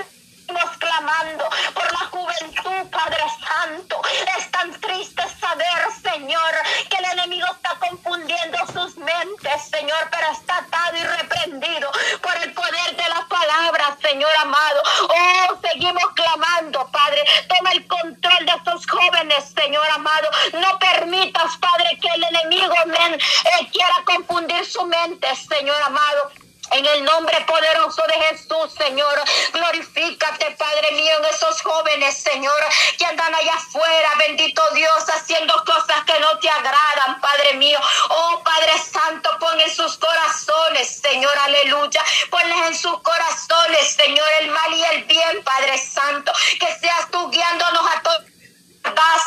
clamando 0.78 1.44
por 1.74 1.92
la 1.92 2.06
juventud, 2.10 2.90
Padre 2.90 3.24
Santo. 3.46 4.00
Es 4.38 4.50
tan 4.50 4.70
triste 4.80 5.22
saber, 5.40 5.86
Señor, 6.02 6.52
que 6.88 6.96
el 6.96 7.04
enemigo 7.18 7.46
está 7.52 7.76
confundiendo 7.78 8.58
sus 8.72 8.96
mentes, 8.96 9.62
Señor, 9.70 10.08
pero 10.10 10.30
está 10.32 10.58
atado 10.58 10.96
y 10.96 11.02
reprendido 11.02 11.90
por 12.22 12.36
el 12.36 12.52
poder 12.54 12.96
de 12.96 13.08
la 13.08 13.26
palabra, 13.28 13.96
Señor 14.02 14.30
amado. 14.40 14.82
Oh, 15.02 15.58
seguimos 15.62 16.04
clamando, 16.14 16.88
Padre. 16.90 17.24
Toma 17.48 17.72
el 17.72 17.86
control 17.86 18.46
de 18.46 18.52
estos 18.52 18.86
jóvenes, 18.86 19.52
Señor 19.54 19.88
amado. 19.90 20.28
No 20.54 20.78
permitas, 20.78 21.56
Padre, 21.58 21.98
que 22.00 22.08
el 22.08 22.24
enemigo 22.24 22.74
men, 22.86 23.14
eh, 23.14 23.68
quiera 23.72 24.02
confundir 24.04 24.64
su 24.64 24.84
mente, 24.86 25.28
Señor 25.36 25.80
amado. 25.82 26.30
En 26.72 26.84
el 26.84 27.04
nombre 27.04 27.40
poderoso 27.42 28.02
de 28.08 28.14
Jesús, 28.24 28.72
Señor, 28.76 29.22
glorifícate, 29.52 30.50
Padre 30.52 30.92
mío, 30.92 31.16
en 31.18 31.24
esos 31.26 31.62
jóvenes, 31.62 32.16
Señor, 32.16 32.66
que 32.98 33.06
andan 33.06 33.34
allá 33.34 33.54
afuera, 33.54 34.14
bendito 34.18 34.62
Dios, 34.74 35.04
haciendo 35.08 35.54
cosas 35.64 36.04
que 36.04 36.18
no 36.20 36.38
te 36.38 36.50
agradan, 36.50 37.20
Padre 37.20 37.54
mío. 37.54 37.78
Oh, 38.08 38.42
Padre 38.42 38.72
Santo, 38.78 39.30
pon 39.38 39.60
en 39.60 39.74
sus 39.74 39.96
corazones, 39.96 41.00
Señor, 41.00 41.38
aleluya. 41.38 42.04
Ponles 42.30 42.66
en 42.66 42.78
sus 42.78 43.00
corazones, 43.00 43.94
Señor, 43.94 44.28
el 44.40 44.50
mal 44.50 44.74
y 44.74 44.84
el 44.84 45.04
bien, 45.04 45.44
Padre 45.44 45.78
Santo. 45.78 46.32
Que 46.58 46.66
seas 46.80 47.10
tú 47.10 47.30
guiándonos 47.30 47.86
a 47.86 48.02
todos 48.02 48.36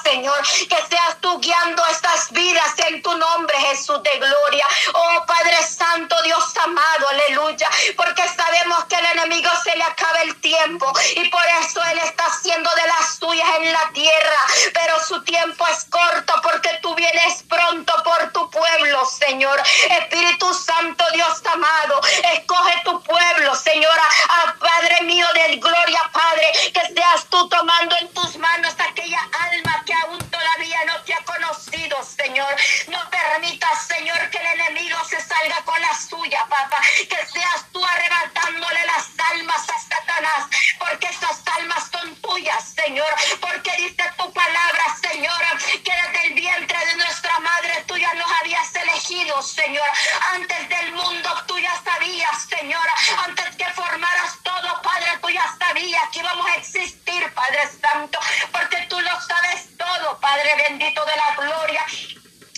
Señor, 0.04 0.42
que 0.42 0.76
seas 0.90 1.18
tú 1.22 1.40
guiando 1.40 1.86
estas 1.88 2.32
vidas 2.32 2.74
en 2.88 3.02
tu 3.02 3.16
nombre, 3.18 3.56
Jesús 3.70 4.02
de 4.04 4.12
gloria. 4.18 4.66
Oh 4.94 5.26
Padre 5.50 5.64
Santo, 5.64 6.16
Dios 6.24 6.44
amado, 6.64 7.10
aleluya, 7.10 7.68
porque 7.98 8.22
sabemos 8.28 8.84
que 8.86 8.96
el 8.98 9.06
enemigo 9.18 9.50
se 9.64 9.76
le 9.76 9.84
acaba 9.84 10.22
el 10.22 10.40
tiempo 10.42 10.86
y 11.16 11.28
por 11.30 11.42
eso 11.60 11.82
Él 11.92 11.98
está 12.04 12.26
haciendo 12.26 12.70
de 12.76 12.86
las 12.86 13.16
suyas 13.18 13.48
en 13.60 13.74
la 13.74 13.90
tierra, 13.92 14.38
pero 14.76 15.04
su 15.04 15.24
tiempo 15.24 15.66
es 15.68 15.86
corto 15.86 16.34
porque 16.44 16.70
tú 16.84 16.94
vienes 16.94 17.42
pronto 17.50 17.92
por 18.04 18.32
tu 18.32 18.48
pueblo, 18.52 19.04
Señor. 19.08 19.60
Espíritu 20.02 20.54
Santo, 20.54 21.04
Dios 21.14 21.42
amado, 21.52 22.00
escoge 22.36 22.82
tu 22.86 23.02
pueblo, 23.02 23.56
Señora, 23.56 24.04
a 24.30 24.54
Padre 24.54 25.02
mío 25.06 25.26
de 25.34 25.56
gloria, 25.56 26.02
Padre, 26.14 26.46
que 26.72 26.94
seas 26.94 27.26
tú 27.32 27.50
tomando 27.50 27.96
en 27.98 28.14
tus 28.14 28.38
manos 28.38 28.76
aquella 28.78 29.28
alma 29.52 29.84
que 29.84 29.94
aún 29.96 30.29
no 30.86 31.02
te 31.04 31.14
ha 31.14 31.24
conocido, 31.24 32.04
Señor. 32.04 32.56
No 32.88 33.00
permitas, 33.10 33.88
Señor, 33.88 34.30
que 34.30 34.38
el 34.38 34.60
enemigo 34.60 34.98
se 35.06 35.22
salga 35.22 35.62
con 35.64 35.80
la 35.82 35.94
suya, 35.96 36.46
papá. 36.50 36.82
Que 37.10 37.26
seas 37.28 37.66
tú 37.72 37.84
arrebatándole 37.84 38.86
las 38.86 39.08
almas 39.32 39.70
a 39.70 39.80
Satanás, 39.80 40.48
porque 40.80 41.08
esas 41.08 41.42
almas 41.58 41.90
son 41.92 42.16
tuyas, 42.22 42.74
Señor. 42.76 43.14
Porque 43.40 43.72
dice 43.78 44.04
tu 44.18 44.32
palabra, 44.34 44.84
Señor, 45.02 45.42
que 45.84 45.92
desde 45.92 46.28
el 46.28 46.34
vientre 46.34 46.86
de 46.86 46.96
nuestra 46.96 47.40
madre 47.40 47.84
tú 47.88 47.98
ya 47.98 48.14
nos 48.14 48.32
habías 48.40 48.76
elegido, 48.76 49.42
Señor. 49.42 49.88
Antes 50.34 50.70
del 50.70 50.92
mundo 50.94 51.44
tú 51.48 51.58
ya 51.60 51.82
sabías, 51.84 52.44
Señor. 52.50 52.88
Antes 53.26 53.56
que 53.56 53.66
formaras 53.74 54.38
todo, 54.62 54.82
Padre, 54.82 55.18
tú 55.22 55.30
ya 55.30 55.56
sabías 55.58 56.04
que 56.12 56.20
íbamos 56.20 56.46
a 56.48 56.56
existir, 56.56 57.34
Padre 57.34 57.62
Santo. 57.82 58.20
Porque 58.52 58.78
tú 58.90 59.00
lo 59.00 59.22
sabes 59.22 59.78
todo, 59.78 60.20
Padre 60.20 60.50
bendito 60.68 61.04
de 61.06 61.16
la 61.16 61.36
gloria. 61.36 61.86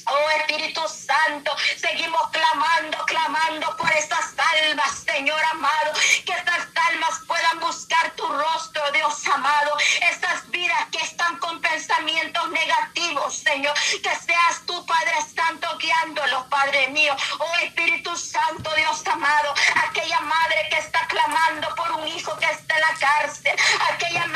Oh 0.07 0.29
Espíritu 0.39 0.81
Santo, 0.87 1.55
seguimos 1.77 2.21
clamando, 2.31 2.97
clamando 3.05 3.77
por 3.77 3.89
estas 3.91 4.33
almas, 4.37 5.03
Señor 5.05 5.39
amado, 5.51 5.93
que 6.25 6.33
estas 6.33 6.67
almas 6.89 7.19
puedan 7.27 7.59
buscar 7.59 8.11
tu 8.15 8.27
rostro, 8.27 8.91
Dios 8.91 9.27
amado, 9.27 9.77
estas 10.11 10.49
vidas 10.49 10.87
que 10.91 10.97
están 10.97 11.37
con 11.37 11.61
pensamientos 11.61 12.49
negativos, 12.49 13.37
Señor, 13.37 13.73
que 13.75 14.15
seas 14.15 14.65
tú, 14.65 14.85
Padre 14.85 15.13
Santo, 15.35 15.77
guiándolos, 15.77 16.45
Padre 16.47 16.87
mío. 16.89 17.15
Oh 17.37 17.55
Espíritu 17.63 18.15
Santo, 18.17 18.73
Dios 18.75 19.05
amado, 19.05 19.53
madre 20.21 20.67
que 20.69 20.77
está 20.77 21.05
clamando 21.07 21.73
por 21.75 21.91
un 21.91 22.07
hijo 22.07 22.37
que 22.37 22.45
está 22.45 22.75
en 22.75 22.81
la 22.81 22.93
cárcel, 22.99 23.55
aquella 23.93 24.27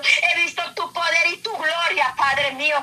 He 0.00 0.40
visto 0.40 0.62
tu 0.74 0.92
poder 0.92 1.26
y 1.32 1.36
tu 1.38 1.56
gloria, 1.56 2.14
Padre 2.16 2.52
mío. 2.52 2.76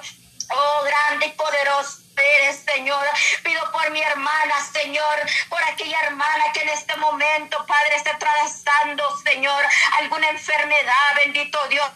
Oh, 0.51 0.83
grande 0.83 1.27
y 1.27 1.31
poderoso 1.31 2.05
eres, 2.17 2.63
Señor. 2.63 3.05
Pido 3.43 3.71
por 3.71 3.89
mi 3.91 4.01
hermana, 4.01 4.55
Señor, 4.71 5.15
por 5.49 5.61
aquella 5.63 5.99
hermana 6.01 6.45
que 6.53 6.61
en 6.61 6.69
este 6.69 6.95
momento, 6.97 7.65
Padre, 7.65 7.95
está 7.97 8.11
atravesando, 8.11 9.17
Señor, 9.17 9.65
alguna 10.01 10.29
enfermedad, 10.29 11.15
bendito 11.23 11.59
Dios 11.69 11.89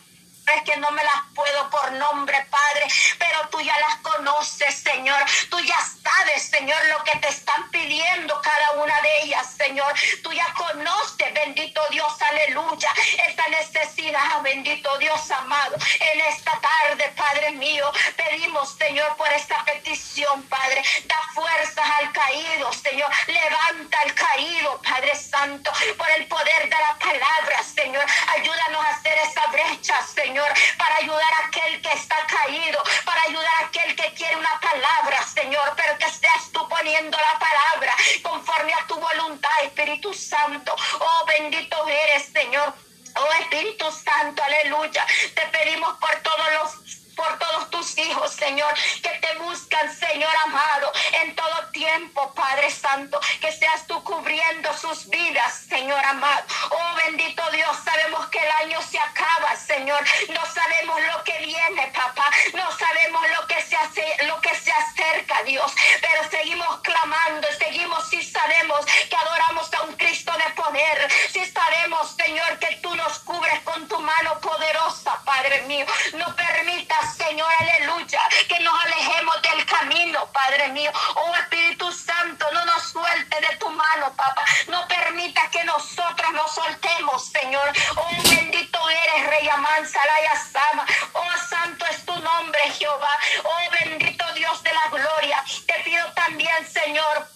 es 0.55 0.63
que 0.63 0.77
no 0.77 0.89
me 0.91 1.03
las 1.03 1.21
puedo 1.35 1.69
por 1.69 1.91
nombre, 1.93 2.37
Padre, 2.49 2.87
pero 3.17 3.47
tú 3.49 3.61
ya 3.61 3.77
las 3.79 3.97
conoces, 3.97 4.75
Señor. 4.75 5.23
Tú 5.49 5.59
ya 5.59 5.77
sabes, 6.03 6.49
Señor, 6.49 6.77
lo 6.85 7.03
que 7.03 7.17
te 7.19 7.27
están 7.29 7.69
pidiendo 7.69 8.39
cada 8.41 8.71
una 8.83 9.01
de 9.01 9.23
ellas, 9.23 9.53
Señor. 9.57 9.93
Tú 10.23 10.31
ya 10.31 10.51
conoces, 10.53 11.33
bendito 11.33 11.81
Dios, 11.91 12.21
aleluya, 12.21 12.93
esta 13.27 13.47
necesidad, 13.49 14.41
bendito 14.41 14.97
Dios 14.97 15.31
amado. 15.31 15.75
En 15.99 16.21
esta 16.21 16.59
tarde, 16.59 17.13
Padre 17.15 17.51
mío, 17.51 17.91
pedimos, 18.15 18.75
Señor, 18.77 19.15
por 19.17 19.31
esta 19.33 19.63
petición, 19.65 20.43
Padre. 20.43 20.83
Da 21.05 21.19
fuerzas 21.33 21.89
al 21.99 22.11
caído, 22.11 22.71
Señor. 22.73 23.09
Levanta 23.27 23.99
al 24.03 24.13
caído, 24.13 24.81
Padre 24.81 25.15
Santo, 25.15 25.71
por 25.97 26.09
el 26.11 26.27
poder 26.27 26.63
de 26.63 26.77
la 26.77 26.97
palabra, 26.97 27.63
Señor. 27.63 28.05
Ayúdanos 28.35 28.85
a 28.85 28.89
hacer 28.89 29.17
esa 29.19 29.47
brecha, 29.47 30.01
Señor 30.07 30.38
para 30.77 30.95
ayudar 30.97 31.33
a 31.33 31.47
aquel 31.47 31.81
que 31.81 31.89
está 31.89 32.17
caído, 32.27 32.79
para 33.05 33.21
ayudar 33.23 33.53
a 33.61 33.65
aquel 33.65 33.95
que 33.95 34.13
quiere 34.13 34.35
una 34.35 34.59
palabra, 34.59 35.23
Señor, 35.23 35.73
pero 35.75 35.97
que 35.97 36.05
estés 36.05 36.51
tú 36.51 36.67
poniendo 36.67 37.17
la 37.17 37.39
palabra 37.39 37.95
conforme 38.21 38.73
a 38.73 38.87
tu 38.87 38.95
voluntad, 38.95 39.51
Espíritu 39.63 40.13
Santo. 40.13 40.75
Oh, 40.99 41.25
bendito 41.25 41.87
eres, 41.87 42.31
Señor. 42.31 42.73
Oh 43.15 43.31
Espíritu 43.41 43.91
Santo, 43.91 44.43
aleluya. 44.43 45.05
Te 45.35 45.41
pedimos 45.47 45.97
por 45.97 46.15
todos 46.21 46.47
los 46.53 46.99
por 47.19 47.37
todos 47.37 47.68
tus 47.79 47.97
hijos, 47.97 48.31
Señor, 48.33 48.73
que 49.01 49.09
te 49.09 49.37
buscan, 49.39 49.95
Señor 49.95 50.33
amado, 50.45 50.91
en 51.23 51.33
todo 51.33 51.71
tiempo, 51.71 52.33
Padre 52.33 52.69
Santo, 52.69 53.17
que 53.39 53.53
seas 53.53 53.87
tú 53.87 54.03
cubriendo 54.03 54.75
sus 54.77 55.07
vidas, 55.07 55.65
Señor 55.69 56.03
amado. 56.03 56.43
Oh 56.71 56.95
bendito 57.05 57.41
Dios, 57.51 57.77
sabemos 57.85 58.27
que 58.27 58.39
el 58.39 58.51
año 58.63 58.81
se 58.81 58.99
acaba, 58.99 59.55
Señor. 59.55 60.03
No 60.29 60.41
sabemos 60.53 60.99
lo 61.13 61.23
que 61.23 61.37
viene, 61.39 61.87
papá. 61.95 62.25
No 62.53 62.69
sabemos 62.77 63.21
lo 63.39 63.47
que 63.47 63.61
se 63.61 63.77
hace, 63.77 64.05
lo 64.25 64.41
que 64.41 64.53
se 64.55 64.71
acerca, 64.71 65.41
Dios. 65.43 65.71
Pero 66.01 66.29
seguimos 66.29 66.81
clamando, 66.81 67.47
seguimos 67.57 68.09
si 68.09 68.21
sabemos 68.21 68.85
que 69.09 69.15
adoramos 69.15 69.73
a 69.73 69.83
un 69.83 69.95
Cristo 69.95 70.33
de 70.33 70.49
poder. 70.61 71.09
Si 71.31 71.45
sabemos, 71.45 72.13
Señor, 72.17 72.59
que 72.59 72.75
tú 72.81 72.93
nos 72.95 73.19
cubres 73.19 73.61
con 73.61 73.87
tu 73.87 73.97
mano 73.99 74.37
poderosa, 74.41 75.21
Padre 75.23 75.61
mío. 75.61 75.85
No 76.13 76.35
permitas 76.35 76.89
Señor, 77.29 77.47
aleluya, 77.69 78.19
que 78.47 78.59
nos 78.61 78.85
alejemos 78.85 79.41
del 79.41 79.65
camino, 79.65 80.31
Padre 80.31 80.69
mío. 80.69 80.91
Oh 81.15 81.35
Espíritu 81.35 81.91
Santo, 81.91 82.45
no 82.53 82.65
nos 82.65 82.83
suelte 82.83 83.41
de 83.41 83.57
tu 83.57 83.69
mano, 83.69 84.13
papá. 84.15 84.43
No 84.67 84.87
permita 84.87 85.49
que 85.51 85.63
nosotros 85.63 86.31
nos 86.33 86.53
soltemos, 86.53 87.27
Señor. 87.27 87.71
Oh 87.95 88.29
bendito 88.29 88.79
eres, 88.89 89.27
Rey 89.27 89.49
Amansalaya 89.49 90.35
Sama. 90.51 90.85
Oh 91.13 91.37
santo 91.49 91.85
es 91.85 92.05
tu 92.05 92.15
nombre, 92.19 92.59
Jehová. 92.77 93.19
Oh 93.43 93.71
bendito 93.83 94.25
Dios 94.33 94.63
de 94.63 94.71
la 94.73 94.89
gloria. 94.89 95.43
Te 95.67 95.83
pido 95.83 96.11
también, 96.13 96.67
Señor 96.71 97.27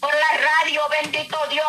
por 0.00 0.14
la 0.14 0.38
radio, 0.38 0.82
bendito 0.88 1.38
Dios, 1.48 1.66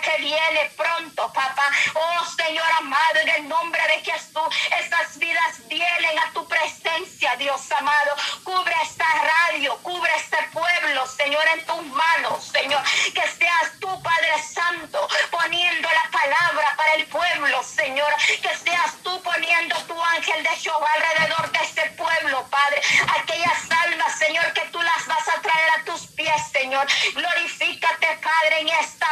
que 0.00 0.16
viene 0.18 0.70
pronto, 0.76 1.32
papá. 1.32 1.70
Oh 1.94 2.24
Señor 2.36 2.66
amado, 2.78 3.20
en 3.20 3.28
el 3.28 3.48
nombre 3.48 3.82
de 3.88 4.00
Jesús, 4.00 4.48
estas 4.78 5.18
vidas 5.18 5.66
vienen 5.68 6.18
a 6.18 6.32
tu 6.32 6.46
presencia, 6.48 7.36
Dios 7.36 7.70
amado. 7.72 8.14
Cubre 8.42 8.74
esta 8.82 9.06
radio, 9.06 9.76
cubre 9.82 10.10
este 10.16 10.38
pueblo, 10.52 11.06
Señor, 11.06 11.44
en 11.54 11.66
tus 11.66 11.82
manos, 11.86 12.44
Señor. 12.44 12.82
Que 13.14 13.26
seas 13.28 13.72
tú, 13.80 14.02
Padre 14.02 14.42
Santo, 14.42 15.08
poniendo 15.30 15.88
la 15.90 16.10
palabra 16.10 16.74
para 16.76 16.94
el 16.94 17.06
pueblo, 17.06 17.62
Señor. 17.62 18.12
Que 18.42 18.56
seas 18.56 18.96
tú 19.02 19.22
poniendo 19.22 19.76
tu 19.84 20.02
ángel 20.02 20.42
de 20.42 20.50
Jehová 20.50 20.88
alrededor 20.94 21.50
de 21.52 21.58
este 21.58 21.90
pueblo, 21.90 22.46
Padre. 22.50 22.80
Aquellas 23.20 23.70
almas, 23.84 24.18
Señor, 24.18 24.52
que 24.52 24.62
tú 24.72 24.80
las 24.82 25.06
vas 25.06 25.28
a 25.28 25.40
traer 25.40 25.70
a 25.70 25.84
tus 25.84 26.06
pies. 26.08 26.34
Señor. 26.52 26.86
Glorifícate, 27.14 28.06
Padre, 28.22 28.60
en 28.60 28.68
esta 28.68 29.03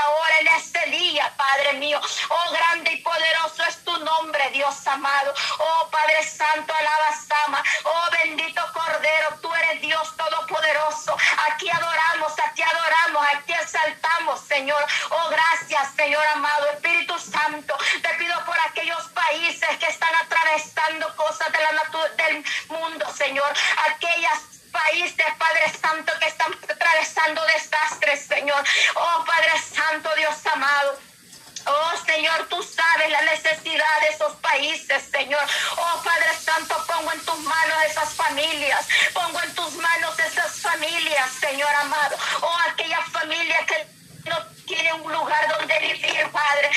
Oh, 2.01 2.53
grande 2.53 2.93
y 2.93 2.97
poderoso 3.03 3.65
es 3.69 3.85
tu 3.85 3.97
nombre, 3.99 4.51
Dios 4.51 4.87
amado. 4.87 5.35
Oh, 5.59 5.89
Padre 5.91 6.23
Santo, 6.23 6.73
alaba, 6.75 7.17
Sama. 7.29 7.63
Oh, 7.85 8.11
bendito 8.23 8.63
Cordero, 8.73 9.39
tú 9.41 9.53
eres 9.55 9.81
Dios 9.81 10.17
todopoderoso. 10.17 11.17
Aquí 11.51 11.69
adoramos, 11.71 12.33
aquí 12.39 12.63
adoramos, 12.63 13.27
aquí 13.35 13.53
exaltamos 13.53 14.13
Señor. 14.47 14.85
Oh, 15.11 15.29
gracias, 15.31 15.95
Señor 15.97 16.25
amado. 16.35 16.67
Espíritu 16.71 17.19
Santo, 17.19 17.77
te 18.03 18.09
pido 18.15 18.45
por 18.45 18.59
aquellos 18.61 19.03
países 19.09 19.79
que 19.79 19.87
están 19.87 20.15
atravesando 20.15 21.15
cosas 21.17 21.53
de 21.53 21.59
la 21.59 21.73
del 22.17 22.45
mundo, 22.69 23.07
Señor. 23.15 23.53
Aquellas 23.91 24.41
países, 24.71 25.27
Padre 25.39 25.73
Santo, 25.81 26.13
que 26.21 26.27
están 26.29 26.53
atravesando 26.71 27.45
desastres, 27.47 28.27
Señor. 28.27 28.63
Oh, 28.95 29.25
Padre 29.25 29.59
Santo, 29.59 30.11
Dios 30.17 30.47
amado. 30.47 30.99
Oh 31.65 31.93
Señor, 32.05 32.49
tú 32.49 32.61
sabes 32.63 33.11
la 33.11 33.23
necesidad 33.23 34.01
de 34.09 34.12
países, 34.35 35.03
Señor. 35.11 35.43
Oh 35.77 36.03
Padre 36.03 36.31
Santo, 36.39 36.75
pongo 36.87 37.13
en 37.13 37.21
tus 37.25 37.39
manos 37.39 37.77
esas 37.89 38.15
familias. 38.15 38.87
Pongo 39.13 39.41
en 39.43 39.55
tus 39.55 39.75
manos 39.75 40.19
esas 40.19 40.61
familias, 40.61 41.31
Señor 41.41 41.75
amado. 41.81 42.17
Oh 42.41 42.57
aquellas 42.71 43.05
familias 43.11 43.67
que 43.67 43.87
no 44.29 44.37
tienen 44.67 44.95
un 45.03 45.13
lugar 45.13 45.49
donde 45.59 45.79
vivir, 45.81 46.29
Padre. 46.31 46.71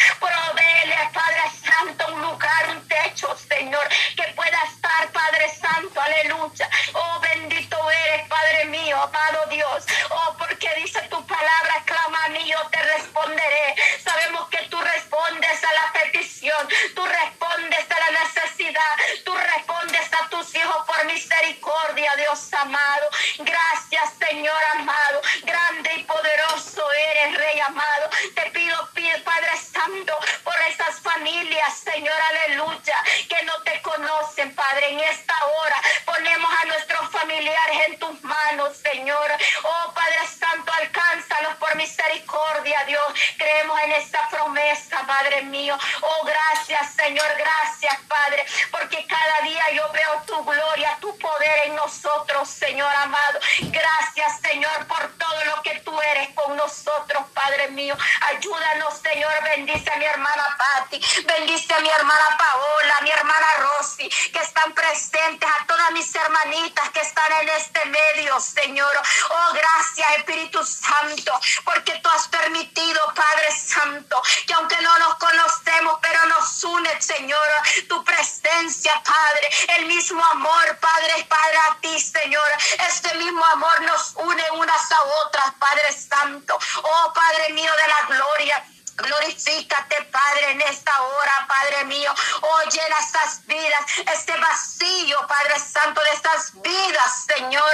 Padre, 34.54 34.90
en 34.92 35.00
esta 35.00 35.34
hora. 35.46 35.76
Ponemos 36.06 36.52
a 36.62 36.66
nuestros 36.66 37.10
familiares 37.12 37.78
en 37.88 38.00
tus 38.00 38.24
manos, 38.24 38.78
Señor. 38.78 39.32
Oh, 39.64 39.94
Padre 39.94 40.28
Santo, 40.28 40.72
alcánzalos 40.74 41.56
por 41.56 41.76
misericordia, 41.76 42.84
Dios. 42.86 43.06
Creemos 43.38 43.80
en 43.84 43.92
esta 43.94 44.30
promesa, 44.30 45.04
Padre 45.08 45.44
mío. 45.44 45.78
Oh, 46.02 46.26
gracias, 46.26 46.94
Señor, 46.94 47.28
gracias, 47.38 47.98
Padre, 48.08 48.46
porque 48.72 49.06
cada 49.08 49.42
día 49.42 49.64
yo 49.74 49.92
veo 49.92 50.22
tu 50.26 50.44
gloria, 50.44 50.98
tu 51.00 51.18
poder 51.18 51.68
en 51.68 51.76
nosotros, 51.76 52.50
Señor 52.50 52.94
amado. 52.96 53.40
Gracias, 53.62 54.40
Señor, 54.42 54.88
por 54.88 55.18
todo 55.18 55.46
lo 55.46 55.62
que 55.62 55.80
tú 55.80 56.00
eres 56.02 56.30
con 56.30 56.56
nosotros, 56.56 57.24
Padre 57.46 57.68
mío. 57.70 57.96
Ayúdanos, 58.22 58.96
Señor, 59.04 59.32
bendice 59.44 59.92
a 59.94 59.98
mi 59.98 60.06
hermana 60.06 60.58
Patti, 60.58 61.00
bendice 61.26 61.72
a 61.76 61.80
mi 61.80 61.90
hermana 61.90 62.38
Paola, 62.40 62.96
a 62.98 63.02
mi 63.02 63.12
hermana 63.12 63.48
Rosy, 63.60 64.10
que 64.10 64.40
están 64.40 64.74
presentes, 64.74 65.48
a 65.48 65.66
todas 65.68 65.92
mis 65.92 66.16
hermanitas 66.16 66.90
que 66.90 67.02
están 67.02 67.32
en 67.34 67.50
este 67.50 67.86
medio, 67.86 68.40
Señor. 68.40 68.92
Oh, 69.30 69.54
gracias, 69.54 70.18
Espíritu 70.18 70.66
Santo, 70.66 71.40
porque 71.64 71.94
tú 72.02 72.10
has 72.10 72.28
permitido, 72.30 73.00
Padre 73.14 73.52
Santo, 73.52 74.20
que 74.48 74.54
aunque 74.56 74.82
no 74.82 74.98
nos 74.98 75.16
conocemos, 75.18 76.00
pero 76.02 76.26
nos 76.26 76.64
une, 76.64 77.00
Señor, 77.00 77.48
tu 77.88 78.04
presencia, 78.04 79.04
Padre, 79.06 79.50
el 79.78 79.86
mismo 79.86 80.26
amor, 80.32 80.80
Padre, 80.80 81.28
Padre, 81.30 81.58
a 81.70 81.78
ti, 81.80 82.00
Señor. 82.00 82.50
Este 82.90 83.14
mismo 83.16 83.46
amor 83.46 83.82
nos 83.82 84.16
une 84.16 84.44
unas 84.54 84.92
a 84.92 84.98
otras, 85.26 85.54
Padre 85.60 85.92
Santo. 85.92 86.58
Oh, 86.82 87.14
Padre 87.14 87.35
mío 87.54 87.72
de 87.72 87.88
la 87.88 88.18
gloria. 88.18 88.75
Glorifícate, 88.96 90.04
Padre, 90.04 90.52
en 90.52 90.62
esta 90.62 91.02
hora, 91.02 91.46
Padre 91.48 91.84
mío. 91.86 92.14
Oh, 92.42 92.62
llena 92.70 92.96
estas 93.00 93.46
vidas, 93.46 93.86
este 94.14 94.38
vacío, 94.38 95.20
Padre 95.28 95.60
Santo, 95.60 96.02
de 96.02 96.12
estas 96.12 96.62
vidas, 96.62 97.26
Señor. 97.28 97.72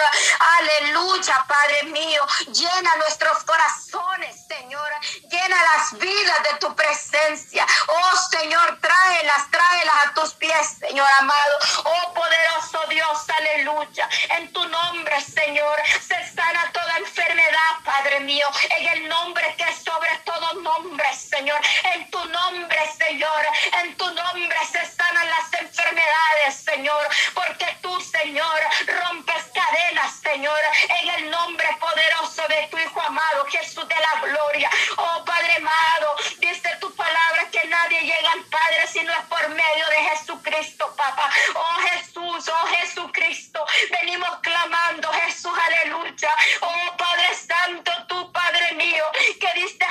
Aleluya, 0.57 1.45
Padre 1.47 1.83
mío. 1.83 2.25
Llena 2.47 2.95
nuestros 2.97 3.43
corazones, 3.43 4.47
Señor. 4.47 4.89
Llena 5.29 5.57
las 5.75 5.99
vidas 5.99 6.43
de 6.43 6.57
tu 6.59 6.75
presencia. 6.75 7.67
Oh, 7.87 8.17
Señor, 8.31 8.79
tráelas, 8.81 9.51
tráelas 9.51 9.95
a 10.05 10.13
tus 10.13 10.33
pies, 10.33 10.77
Señor 10.79 11.07
amado. 11.19 11.57
Oh, 11.83 12.13
poderoso 12.13 12.79
Dios, 12.89 13.29
aleluya. 13.29 14.09
En 14.37 14.51
tu 14.51 14.67
nombre, 14.67 15.21
Señor, 15.21 15.75
se 16.01 16.35
sana 16.35 16.71
toda 16.73 16.97
enfermedad, 16.97 17.71
Padre 17.85 18.21
mío. 18.21 18.47
En 18.77 18.87
el 18.87 19.09
nombre 19.09 19.55
que 19.55 19.63
es 19.65 19.83
sobre 19.83 20.09
todo 20.25 20.53
nombre 20.61 21.10
Señor. 21.17 21.59
En 21.93 22.09
tu 22.09 22.23
nombre, 22.25 22.79
Señor. 22.97 23.45
En 23.81 23.95
tu 23.97 24.05
nombre 24.13 24.57
se 24.71 24.85
sanan 24.85 25.29
las 25.29 25.53
enfermedades, 25.61 26.55
Señor. 26.63 27.07
Porque 27.33 27.65
tú, 27.81 27.99
Señor, 28.01 28.59
rompes 28.87 29.43
cadenas, 29.53 30.15
Señor. 30.21 30.59
En 31.01 31.09
el 31.09 31.31
nombre 31.31 31.67
poderoso 31.79 32.47
de 32.47 32.67
tu 32.69 32.77
Hijo 32.77 33.01
amado, 33.01 33.45
Jesús 33.45 33.87
de 33.87 33.95
la 33.95 34.21
gloria. 34.21 34.69
Oh 34.97 35.23
Padre 35.25 35.55
amado, 35.55 36.15
dice 36.39 36.69
tu 36.79 36.93
palabra 36.95 37.49
que 37.51 37.67
nadie 37.67 38.01
llega 38.01 38.31
al 38.31 38.43
Padre 38.45 38.87
si 38.87 39.01
no 39.03 39.13
es 39.13 39.25
por 39.25 39.49
medio 39.49 39.87
de 39.89 39.97
Jesucristo, 40.09 40.93
papá. 40.95 41.29
Oh 41.55 41.75
Jesús, 41.87 42.49
oh 42.49 42.67
Jesucristo. 42.67 43.65
Venimos 44.01 44.29
clamando, 44.41 45.11
Jesús, 45.13 45.51
aleluya. 45.67 46.29
Oh 46.61 46.97
Padre 46.97 47.35
Santo, 47.35 47.91
tu 48.07 48.31
Padre 48.31 48.73
mío, 48.73 49.05
que 49.39 49.59
diste 49.59 49.85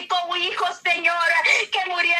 a 0.00 0.08
tu 0.08 0.32
único 0.32 0.40
Hijo, 0.40 0.66
Señor, 0.82 1.14
que 1.70 1.90
muriera 1.90 2.19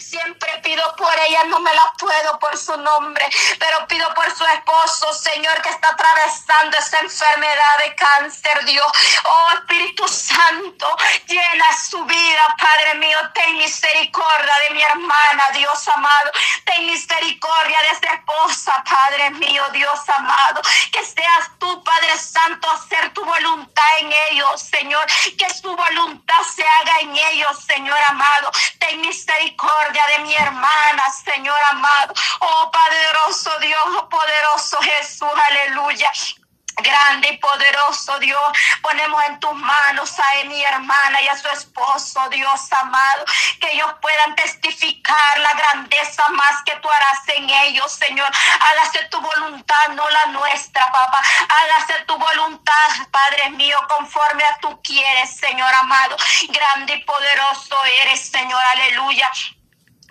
Siempre 0.00 0.58
pido 0.62 0.94
por 0.96 1.12
ella, 1.26 1.44
no 1.44 1.60
me 1.60 1.74
la 1.74 1.92
puedo 1.98 2.38
por 2.38 2.56
su 2.56 2.76
nombre, 2.76 3.26
pero 3.58 3.86
pido 3.86 4.12
por 4.14 4.30
su 4.36 4.44
esposo, 4.44 5.12
Señor, 5.12 5.60
que 5.62 5.70
está 5.70 5.88
atravesando 5.90 6.76
esta 6.76 7.00
enfermedad 7.00 7.78
de 7.84 7.94
cáncer, 7.94 8.64
Dios. 8.64 8.86
Oh 9.24 9.52
Espíritu 9.54 10.06
Santo, 10.08 10.96
llena 11.26 11.64
su 11.88 12.04
vida, 12.04 12.56
Padre 12.58 12.94
mío, 12.96 13.18
ten 13.34 13.56
misericordia 13.56 14.54
de 14.68 14.74
mi 14.74 14.82
hermana, 14.82 15.44
Dios 15.54 15.88
amado, 15.88 16.30
ten 16.64 16.86
misericordia 16.86 17.80
de 17.82 17.88
esta 17.88 18.14
esposa, 18.14 18.84
Padre 18.88 19.30
mío, 19.30 19.64
Dios 19.72 20.00
amado, 20.08 20.62
que 20.92 21.04
seas 21.04 21.50
tú, 21.58 21.82
Padre 21.84 22.16
Santo, 22.18 22.70
hacer 22.70 23.12
tu 23.12 23.24
voluntad 23.24 23.98
en 23.98 24.12
ellos, 24.30 24.60
Señor, 24.60 25.06
que 25.38 25.48
su 25.54 25.74
voluntad 25.74 26.42
se 26.54 26.64
haga 26.64 27.00
en 27.00 27.16
ellos, 27.16 27.64
Señor 27.66 27.98
amado, 28.08 28.50
ten 28.78 29.00
misericordia 29.00 29.41
de 29.50 30.22
mi 30.22 30.34
hermana, 30.34 31.02
Señor 31.24 31.56
amado, 31.70 32.14
oh 32.40 32.70
poderoso 32.70 33.50
Dios, 33.60 33.80
oh 33.98 34.08
poderoso 34.08 34.78
Jesús, 34.82 35.28
aleluya. 35.50 36.10
Grande 36.76 37.28
y 37.28 37.36
poderoso 37.38 38.18
Dios, 38.18 38.40
ponemos 38.82 39.22
en 39.24 39.40
tus 39.40 39.54
manos 39.54 40.18
a 40.18 40.44
mi 40.44 40.62
hermana 40.62 41.20
y 41.22 41.28
a 41.28 41.36
su 41.36 41.48
esposo, 41.48 42.28
Dios 42.30 42.72
amado, 42.72 43.24
que 43.60 43.72
ellos 43.72 43.92
puedan 44.00 44.34
testificar 44.34 45.38
la 45.38 45.52
grandeza 45.54 46.28
más 46.30 46.62
que 46.64 46.74
tú 46.76 46.88
harás 46.90 47.28
en 47.28 47.48
ellos, 47.48 47.92
Señor. 47.92 48.28
Hágase 48.60 49.04
tu 49.10 49.20
voluntad, 49.20 49.88
no 49.94 50.08
la 50.08 50.26
nuestra, 50.26 50.84
papá. 50.90 51.20
Hágase 51.48 52.04
tu 52.06 52.16
voluntad, 52.16 52.88
Padre 53.10 53.50
mío, 53.50 53.76
conforme 53.96 54.44
a 54.44 54.58
tú 54.58 54.80
quieres, 54.82 55.36
Señor 55.36 55.72
amado. 55.74 56.16
Grande 56.48 56.94
y 56.94 57.04
poderoso 57.04 57.76
eres, 58.02 58.30
Señor, 58.30 58.62
aleluya. 58.72 59.30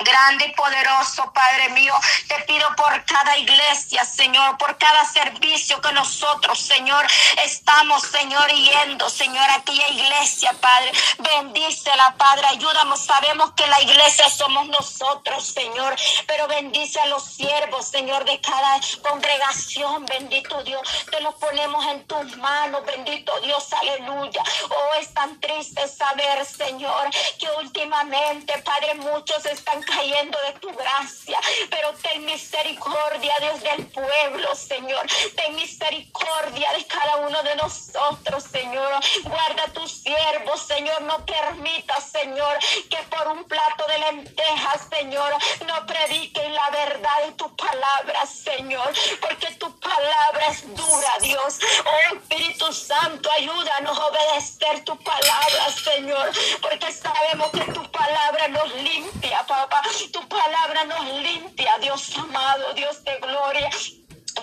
Grande 0.03 0.45
y 0.47 0.53
poderoso, 0.53 1.31
Padre 1.33 1.69
mío, 1.69 1.93
te 2.27 2.35
pido 2.45 2.67
por 2.75 3.05
cada 3.05 3.37
iglesia, 3.37 4.03
Señor, 4.03 4.57
por 4.57 4.77
cada 4.77 5.05
servicio 5.05 5.79
que 5.81 5.91
nosotros, 5.91 6.59
Señor, 6.59 7.05
estamos, 7.43 8.01
Señor, 8.03 8.49
yendo, 8.51 9.09
Señor, 9.09 9.47
a 9.49 9.55
aquella 9.55 9.87
iglesia, 9.89 10.53
Padre. 10.59 10.91
Bendícela, 11.19 12.15
Padre, 12.17 12.47
ayúdanos. 12.47 13.01
Sabemos 13.01 13.51
que 13.53 13.67
la 13.67 13.81
iglesia 13.81 14.29
somos 14.29 14.67
nosotros, 14.67 15.45
Señor, 15.45 15.95
pero 16.25 16.47
bendice 16.47 16.99
a 16.99 17.07
los 17.07 17.23
siervos, 17.23 17.87
Señor, 17.87 18.25
de 18.25 18.39
cada 18.41 18.79
congregación, 19.01 20.05
bendito 20.05 20.63
Dios. 20.63 20.81
Te 21.11 21.19
los 21.21 21.35
ponemos 21.35 21.85
en 21.87 22.07
tus 22.07 22.37
manos, 22.37 22.85
bendito 22.85 23.31
Dios, 23.41 23.71
aleluya. 23.73 24.43
Oh, 24.69 24.95
es 24.99 25.13
tan 25.13 25.39
triste 25.39 25.87
saber, 25.87 26.45
Señor, 26.45 27.09
que 27.39 27.47
últimamente, 27.59 28.57
Padre, 28.59 28.95
muchos 28.95 29.45
están 29.45 29.81
cayendo 29.95 30.37
de 30.47 30.53
tu 30.59 30.71
gracia. 30.73 31.39
Pero 31.69 31.93
ten 32.01 32.25
misericordia, 32.25 33.33
Dios 33.39 33.61
del 33.61 33.87
pueblo, 33.87 34.55
Señor. 34.55 35.05
Ten 35.35 35.55
misericordia 35.55 36.71
de 36.73 36.85
cada 36.87 37.17
uno 37.17 37.43
de 37.43 37.55
nosotros, 37.55 38.43
Señor. 38.43 38.91
Guarda 39.23 39.67
tus 39.73 39.91
siervos, 39.91 40.61
Señor. 40.61 41.01
No 41.03 41.25
permita, 41.25 41.99
Señor, 42.01 42.57
que 42.89 42.97
por 43.09 43.27
un 43.29 43.43
plato 43.45 43.85
de 43.87 43.97
lentejas, 43.99 44.87
Señor, 44.89 45.33
no 45.67 45.85
prediquen 45.85 46.53
la 46.53 46.69
verdad 46.69 47.25
de 47.25 47.31
tu 47.33 47.55
palabra, 47.55 48.25
Señor. 48.25 48.93
Porque 49.19 49.47
tu 49.55 49.79
palabra 49.79 50.47
es 50.49 50.61
dura, 50.75 51.13
Dios. 51.21 51.59
Oh 51.85 52.15
Espíritu 52.15 52.71
Santo, 52.73 53.29
ayúdanos 53.31 53.97
a 53.97 54.05
obedecer 54.07 54.83
tu 54.83 54.97
palabra, 54.97 55.69
Señor. 55.83 56.31
Porque 56.61 56.91
sabemos 56.91 57.51
que 57.51 57.71
tu 57.71 57.83
palabra 57.91 58.47
nos 58.49 58.73
limpia, 58.75 59.43
papá. 59.47 59.80
Tu 60.11 60.27
palabra 60.27 60.85
nos 60.85 61.05
limpia, 61.23 61.71
Dios 61.81 62.15
amado, 62.17 62.73
Dios 62.75 63.03
de 63.03 63.17
gloria. 63.19 63.69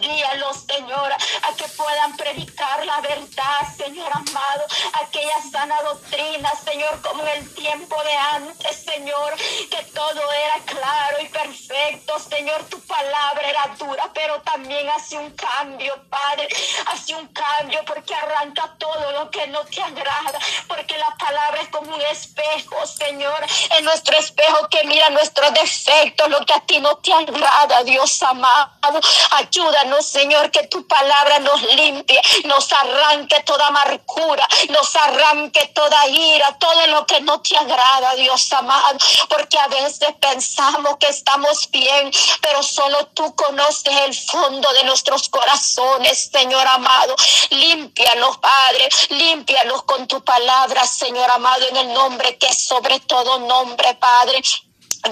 Guíalos, 0.00 0.64
Señor, 0.66 1.12
a 1.12 1.56
que 1.56 1.68
puedan 1.68 2.16
predicar 2.16 2.84
la 2.84 3.00
verdad, 3.00 3.60
Señor 3.76 4.10
amado, 4.12 4.64
aquella 5.04 5.42
sana 5.50 5.82
doctrina, 5.82 6.50
Señor, 6.64 7.00
como 7.02 7.22
en 7.22 7.38
el 7.38 7.54
tiempo 7.54 7.96
de 8.04 8.14
antes, 8.14 8.84
Señor, 8.84 9.34
que 9.70 9.82
todo 9.94 10.32
era 10.32 10.58
claro 10.64 11.20
y 11.20 11.28
perfecto, 11.28 12.18
Señor, 12.18 12.62
tu 12.64 12.80
palabra 12.80 13.48
era 13.48 13.66
dura, 13.78 14.10
pero 14.14 14.40
también 14.42 14.88
hace 14.90 15.16
un 15.16 15.30
cambio, 15.32 15.94
Padre, 16.08 16.48
hace 16.86 17.14
un 17.14 17.26
cambio 17.28 17.84
porque 17.86 18.14
arranca 18.14 18.74
todo 18.78 19.12
lo 19.12 19.30
que 19.30 19.46
no 19.48 19.64
te 19.64 19.82
agrada, 19.82 20.38
porque 20.66 20.96
la 20.96 21.14
palabra 21.18 21.62
es 21.62 21.68
como 21.68 21.94
un 21.94 22.02
espejo, 22.02 22.86
Señor, 22.86 23.44
en 23.76 23.84
nuestro 23.84 24.16
espejo 24.16 24.68
que 24.68 24.84
mira 24.84 25.10
nuestros 25.10 25.52
defectos, 25.54 26.28
lo 26.28 26.44
que 26.44 26.52
a 26.52 26.60
ti 26.60 26.80
no 26.80 26.96
te 26.98 27.12
agrada, 27.12 27.82
Dios 27.84 28.22
amado, 28.22 29.00
ayúdanos 29.32 29.87
Señor, 30.02 30.50
que 30.50 30.66
tu 30.68 30.86
palabra 30.86 31.38
nos 31.40 31.62
limpie, 31.74 32.20
nos 32.44 32.72
arranque 32.72 33.42
toda 33.44 33.66
amargura, 33.66 34.46
nos 34.70 34.94
arranque 34.96 35.70
toda 35.74 36.06
ira, 36.08 36.56
todo 36.58 36.86
lo 36.88 37.06
que 37.06 37.20
no 37.20 37.40
te 37.40 37.56
agrada, 37.56 38.14
Dios 38.14 38.52
amado, 38.52 38.98
porque 39.28 39.58
a 39.58 39.68
veces 39.68 40.14
pensamos 40.20 40.96
que 40.98 41.08
estamos 41.08 41.70
bien, 41.70 42.10
pero 42.40 42.62
solo 42.62 43.06
tú 43.08 43.34
conoces 43.34 43.94
el 44.06 44.14
fondo 44.14 44.72
de 44.72 44.84
nuestros 44.84 45.28
corazones, 45.28 46.30
Señor 46.32 46.66
amado. 46.66 47.14
Límpianos, 47.50 48.38
Padre, 48.38 48.88
límpianos 49.10 49.82
con 49.84 50.06
tu 50.06 50.22
palabra, 50.22 50.86
Señor 50.86 51.30
amado, 51.30 51.66
en 51.68 51.76
el 51.76 51.92
nombre 51.92 52.36
que 52.38 52.52
sobre 52.52 53.00
todo 53.00 53.38
nombre, 53.40 53.94
Padre. 53.94 54.42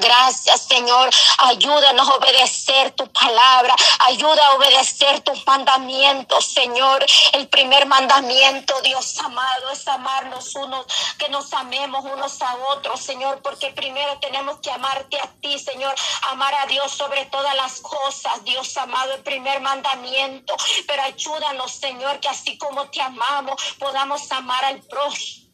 Gracias, 0.01 0.63
Señor. 0.63 1.11
Ayúdanos 1.39 2.09
a 2.09 2.15
obedecer 2.15 2.93
tu 2.93 3.07
palabra. 3.09 3.75
Ayuda 4.07 4.47
a 4.47 4.55
obedecer 4.55 5.21
tus 5.21 5.47
mandamientos, 5.47 6.47
Señor. 6.47 7.05
El 7.33 7.49
primer 7.49 7.87
mandamiento, 7.87 8.81
Dios 8.83 9.19
amado, 9.19 9.71
es 9.71 9.87
amarnos 9.89 10.55
unos, 10.55 10.87
que 11.19 11.29
nos 11.29 11.53
amemos 11.53 12.05
unos 12.05 12.41
a 12.43 12.57
otros, 12.71 13.01
Señor, 13.01 13.41
porque 13.43 13.71
primero 13.73 14.19
tenemos 14.21 14.59
que 14.61 14.71
amarte 14.71 15.19
a 15.19 15.29
ti, 15.41 15.59
Señor. 15.59 15.95
Amar 16.31 16.55
a 16.55 16.67
Dios 16.67 16.93
sobre 16.93 17.27
todas 17.27 17.55
las 17.55 17.81
cosas, 17.81 18.45
Dios 18.45 18.77
amado, 18.77 19.15
el 19.15 19.23
primer 19.23 19.61
mandamiento. 19.61 20.57
Pero 20.87 21.03
ayúdanos, 21.03 21.73
Señor, 21.73 22.21
que 22.21 22.29
así 22.29 22.59
como 22.59 22.89
te 22.91 23.01
amamos, 23.01 23.61
podamos 23.79 24.31
amar 24.33 24.65
al 24.65 24.81
prójimo 24.83 25.46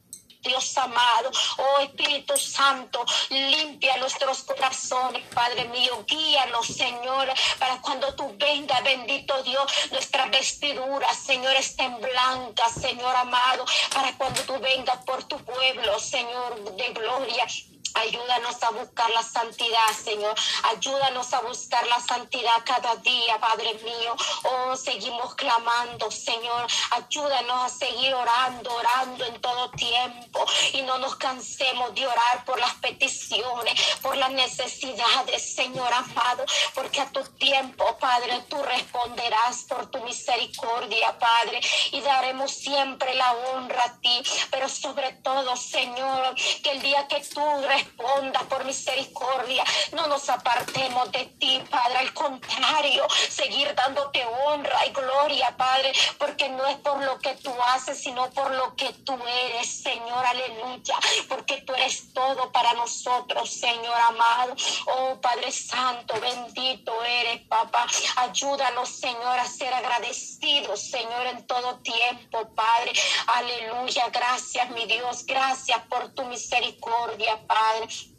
Dios 0.42 0.76
amado, 0.76 1.30
oh 1.58 1.80
Espíritu 1.80 2.36
Santo, 2.36 3.04
limpia 3.30 3.96
nuestros 3.98 4.42
corazones, 4.42 5.22
Padre 5.34 5.66
mío, 5.66 6.04
guíanos, 6.06 6.66
Señor, 6.66 7.28
para 7.58 7.80
cuando 7.80 8.12
tú 8.14 8.34
vengas, 8.36 8.82
bendito 8.82 9.40
Dios, 9.44 9.64
nuestras 9.92 10.30
vestiduras, 10.30 11.16
Señor, 11.16 11.54
estén 11.54 12.00
blancas, 12.00 12.72
Señor 12.74 13.14
amado, 13.14 13.64
para 13.94 14.12
cuando 14.18 14.42
tú 14.42 14.58
vengas 14.58 14.96
por 15.04 15.22
tu 15.24 15.38
pueblo, 15.44 15.98
Señor 15.98 16.76
de 16.76 16.88
gloria. 16.92 17.46
Ayúdanos 17.94 18.62
a 18.62 18.70
buscar 18.70 19.10
la 19.10 19.22
santidad, 19.22 19.88
Señor. 20.02 20.34
Ayúdanos 20.64 21.32
a 21.32 21.40
buscar 21.40 21.86
la 21.86 22.00
santidad 22.00 22.52
cada 22.64 22.96
día, 22.96 23.38
Padre 23.38 23.74
mío. 23.84 24.16
Oh, 24.44 24.76
seguimos 24.76 25.34
clamando, 25.34 26.10
Señor. 26.10 26.66
Ayúdanos 26.92 27.64
a 27.64 27.68
seguir 27.68 28.14
orando, 28.14 28.74
orando 28.74 29.24
en 29.26 29.40
todo 29.40 29.70
tiempo. 29.72 30.44
Y 30.72 30.82
no 30.82 30.98
nos 30.98 31.16
cansemos 31.16 31.94
de 31.94 32.06
orar 32.06 32.44
por 32.44 32.58
las 32.58 32.74
peticiones, 32.74 33.80
por 34.00 34.16
las 34.16 34.30
necesidades, 34.30 35.54
Señor 35.54 35.92
amado. 35.92 36.44
Porque 36.74 37.00
a 37.00 37.10
tu 37.10 37.22
tiempo, 37.36 37.96
Padre, 37.98 38.42
tú 38.48 38.62
responderás 38.62 39.64
por 39.68 39.90
tu 39.90 40.00
misericordia, 40.00 41.18
Padre. 41.18 41.60
Y 41.92 42.00
daremos 42.00 42.52
siempre 42.52 43.14
la 43.14 43.32
honra 43.32 43.82
a 43.84 44.00
ti. 44.00 44.22
Pero 44.50 44.68
sobre 44.68 45.12
todo, 45.14 45.56
Señor, 45.56 46.34
que 46.62 46.70
el 46.70 46.82
día 46.82 47.06
que 47.08 47.20
tú 47.20 47.42
responda 47.82 48.40
por 48.48 48.64
misericordia. 48.64 49.64
No 49.92 50.06
nos 50.06 50.28
apartemos 50.28 51.10
de 51.12 51.26
ti, 51.38 51.62
Padre. 51.70 51.98
Al 51.98 52.14
contrario, 52.14 53.06
seguir 53.28 53.74
dándote 53.74 54.24
honra 54.24 54.86
y 54.86 54.90
gloria, 54.90 55.54
Padre, 55.56 55.92
porque 56.18 56.48
no 56.48 56.66
es 56.66 56.76
por 56.78 57.02
lo 57.02 57.18
que 57.18 57.34
tú 57.36 57.52
haces, 57.74 58.02
sino 58.02 58.30
por 58.30 58.50
lo 58.52 58.74
que 58.76 58.92
tú 59.04 59.18
eres, 59.26 59.82
Señor. 59.82 60.24
Aleluya. 60.24 60.96
Porque 61.28 61.62
tú 61.62 61.74
eres 61.74 62.12
todo 62.12 62.50
para 62.52 62.72
nosotros, 62.74 63.50
Señor 63.50 63.96
amado. 64.08 64.54
Oh, 64.86 65.20
Padre 65.20 65.50
Santo, 65.52 66.14
bendito 66.20 66.92
eres, 67.04 67.42
papá. 67.48 67.86
Ayúdanos, 68.16 68.88
Señor, 68.88 69.38
a 69.38 69.46
ser 69.46 69.72
agradecidos, 69.74 70.80
Señor, 70.80 71.26
en 71.26 71.46
todo 71.46 71.78
tiempo, 71.78 72.48
Padre. 72.54 72.92
Aleluya. 73.26 74.08
Gracias, 74.10 74.70
mi 74.70 74.86
Dios. 74.86 75.24
Gracias 75.26 75.80
por 75.88 76.12
tu 76.14 76.24
misericordia, 76.24 77.40
Padre. 77.46 77.71
side. 77.80 78.11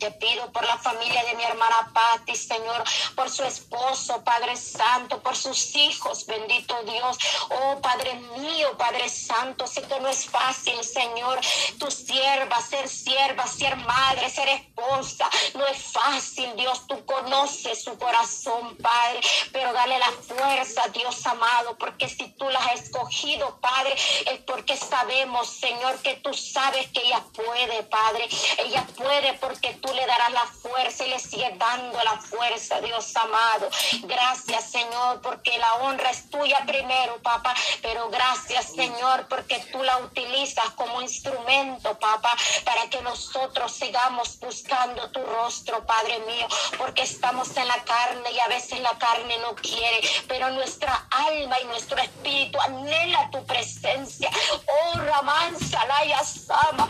Te 0.00 0.10
pido 0.12 0.50
por 0.50 0.64
la 0.64 0.78
familia 0.78 1.22
de 1.24 1.34
mi 1.34 1.44
hermana 1.44 1.92
Patti, 1.92 2.34
Señor, 2.34 2.82
por 3.14 3.28
su 3.28 3.44
esposo, 3.44 4.24
Padre 4.24 4.56
Santo, 4.56 5.20
por 5.22 5.36
sus 5.36 5.76
hijos, 5.76 6.24
bendito 6.24 6.74
Dios. 6.84 7.18
Oh, 7.50 7.78
Padre 7.82 8.14
mío, 8.38 8.78
Padre 8.78 9.10
Santo, 9.10 9.66
sé 9.66 9.82
que 9.82 10.00
no 10.00 10.08
es 10.08 10.24
fácil, 10.24 10.82
Señor, 10.82 11.38
tu 11.78 11.90
sierva, 11.90 12.62
ser 12.62 12.88
sierva, 12.88 13.46
ser 13.46 13.76
madre, 13.76 14.30
ser 14.30 14.48
esposa. 14.48 15.28
No 15.52 15.66
es 15.66 15.82
fácil, 15.92 16.56
Dios, 16.56 16.86
tú 16.86 17.04
conoces 17.04 17.84
su 17.84 17.98
corazón, 17.98 18.78
Padre, 18.78 19.20
pero 19.52 19.70
dale 19.74 19.98
la 19.98 20.12
fuerza, 20.12 20.88
Dios 20.94 21.26
amado, 21.26 21.76
porque 21.76 22.08
si 22.08 22.26
tú 22.38 22.48
la 22.48 22.58
has 22.60 22.80
escogido, 22.84 23.60
Padre, 23.60 23.94
es 24.32 24.38
porque 24.46 24.78
sabemos, 24.78 25.46
Señor, 25.46 26.00
que 26.00 26.14
tú 26.14 26.32
sabes 26.32 26.88
que 26.88 27.00
ella 27.00 27.22
puede, 27.34 27.82
Padre. 27.82 28.26
Ella 28.64 28.86
puede 28.96 29.34
porque 29.34 29.74
tú 29.74 29.89
le 29.94 30.06
darás 30.06 30.32
la 30.32 30.46
fuerza 30.46 31.06
y 31.06 31.10
le 31.10 31.18
sigues 31.18 31.58
dando 31.58 32.02
la 32.02 32.18
fuerza, 32.18 32.80
Dios 32.80 33.14
amado. 33.16 33.68
Gracias, 34.02 34.70
Señor, 34.70 35.20
porque 35.20 35.58
la 35.58 35.74
honra 35.74 36.10
es 36.10 36.28
tuya 36.30 36.62
primero, 36.66 37.20
papá. 37.22 37.54
Pero 37.82 38.08
gracias, 38.10 38.72
Señor, 38.74 39.26
porque 39.28 39.58
tú 39.72 39.82
la 39.82 39.98
utilizas 39.98 40.70
como 40.76 41.02
instrumento, 41.02 41.98
papá, 41.98 42.36
para 42.64 42.88
que 42.88 43.00
nosotros 43.02 43.72
sigamos 43.72 44.38
buscando 44.38 45.10
tu 45.10 45.24
rostro, 45.24 45.84
Padre 45.86 46.18
mío, 46.20 46.46
porque 46.78 47.02
estamos 47.02 47.56
en 47.56 47.68
la 47.68 47.82
carne 47.84 48.30
y 48.32 48.40
a 48.40 48.48
veces 48.48 48.80
la 48.80 48.96
carne 48.98 49.38
no 49.38 49.54
quiere, 49.54 50.00
pero 50.28 50.50
nuestra 50.50 51.06
alma 51.10 51.60
y 51.60 51.64
nuestro 51.66 51.98
espíritu 51.98 52.60
anhela 52.60 53.30
tu 53.30 53.44
presencia. 53.46 54.30
Oh, 54.66 54.98
Ramán 54.98 55.58
Salaya 55.58 56.20
Sama. 56.24 56.88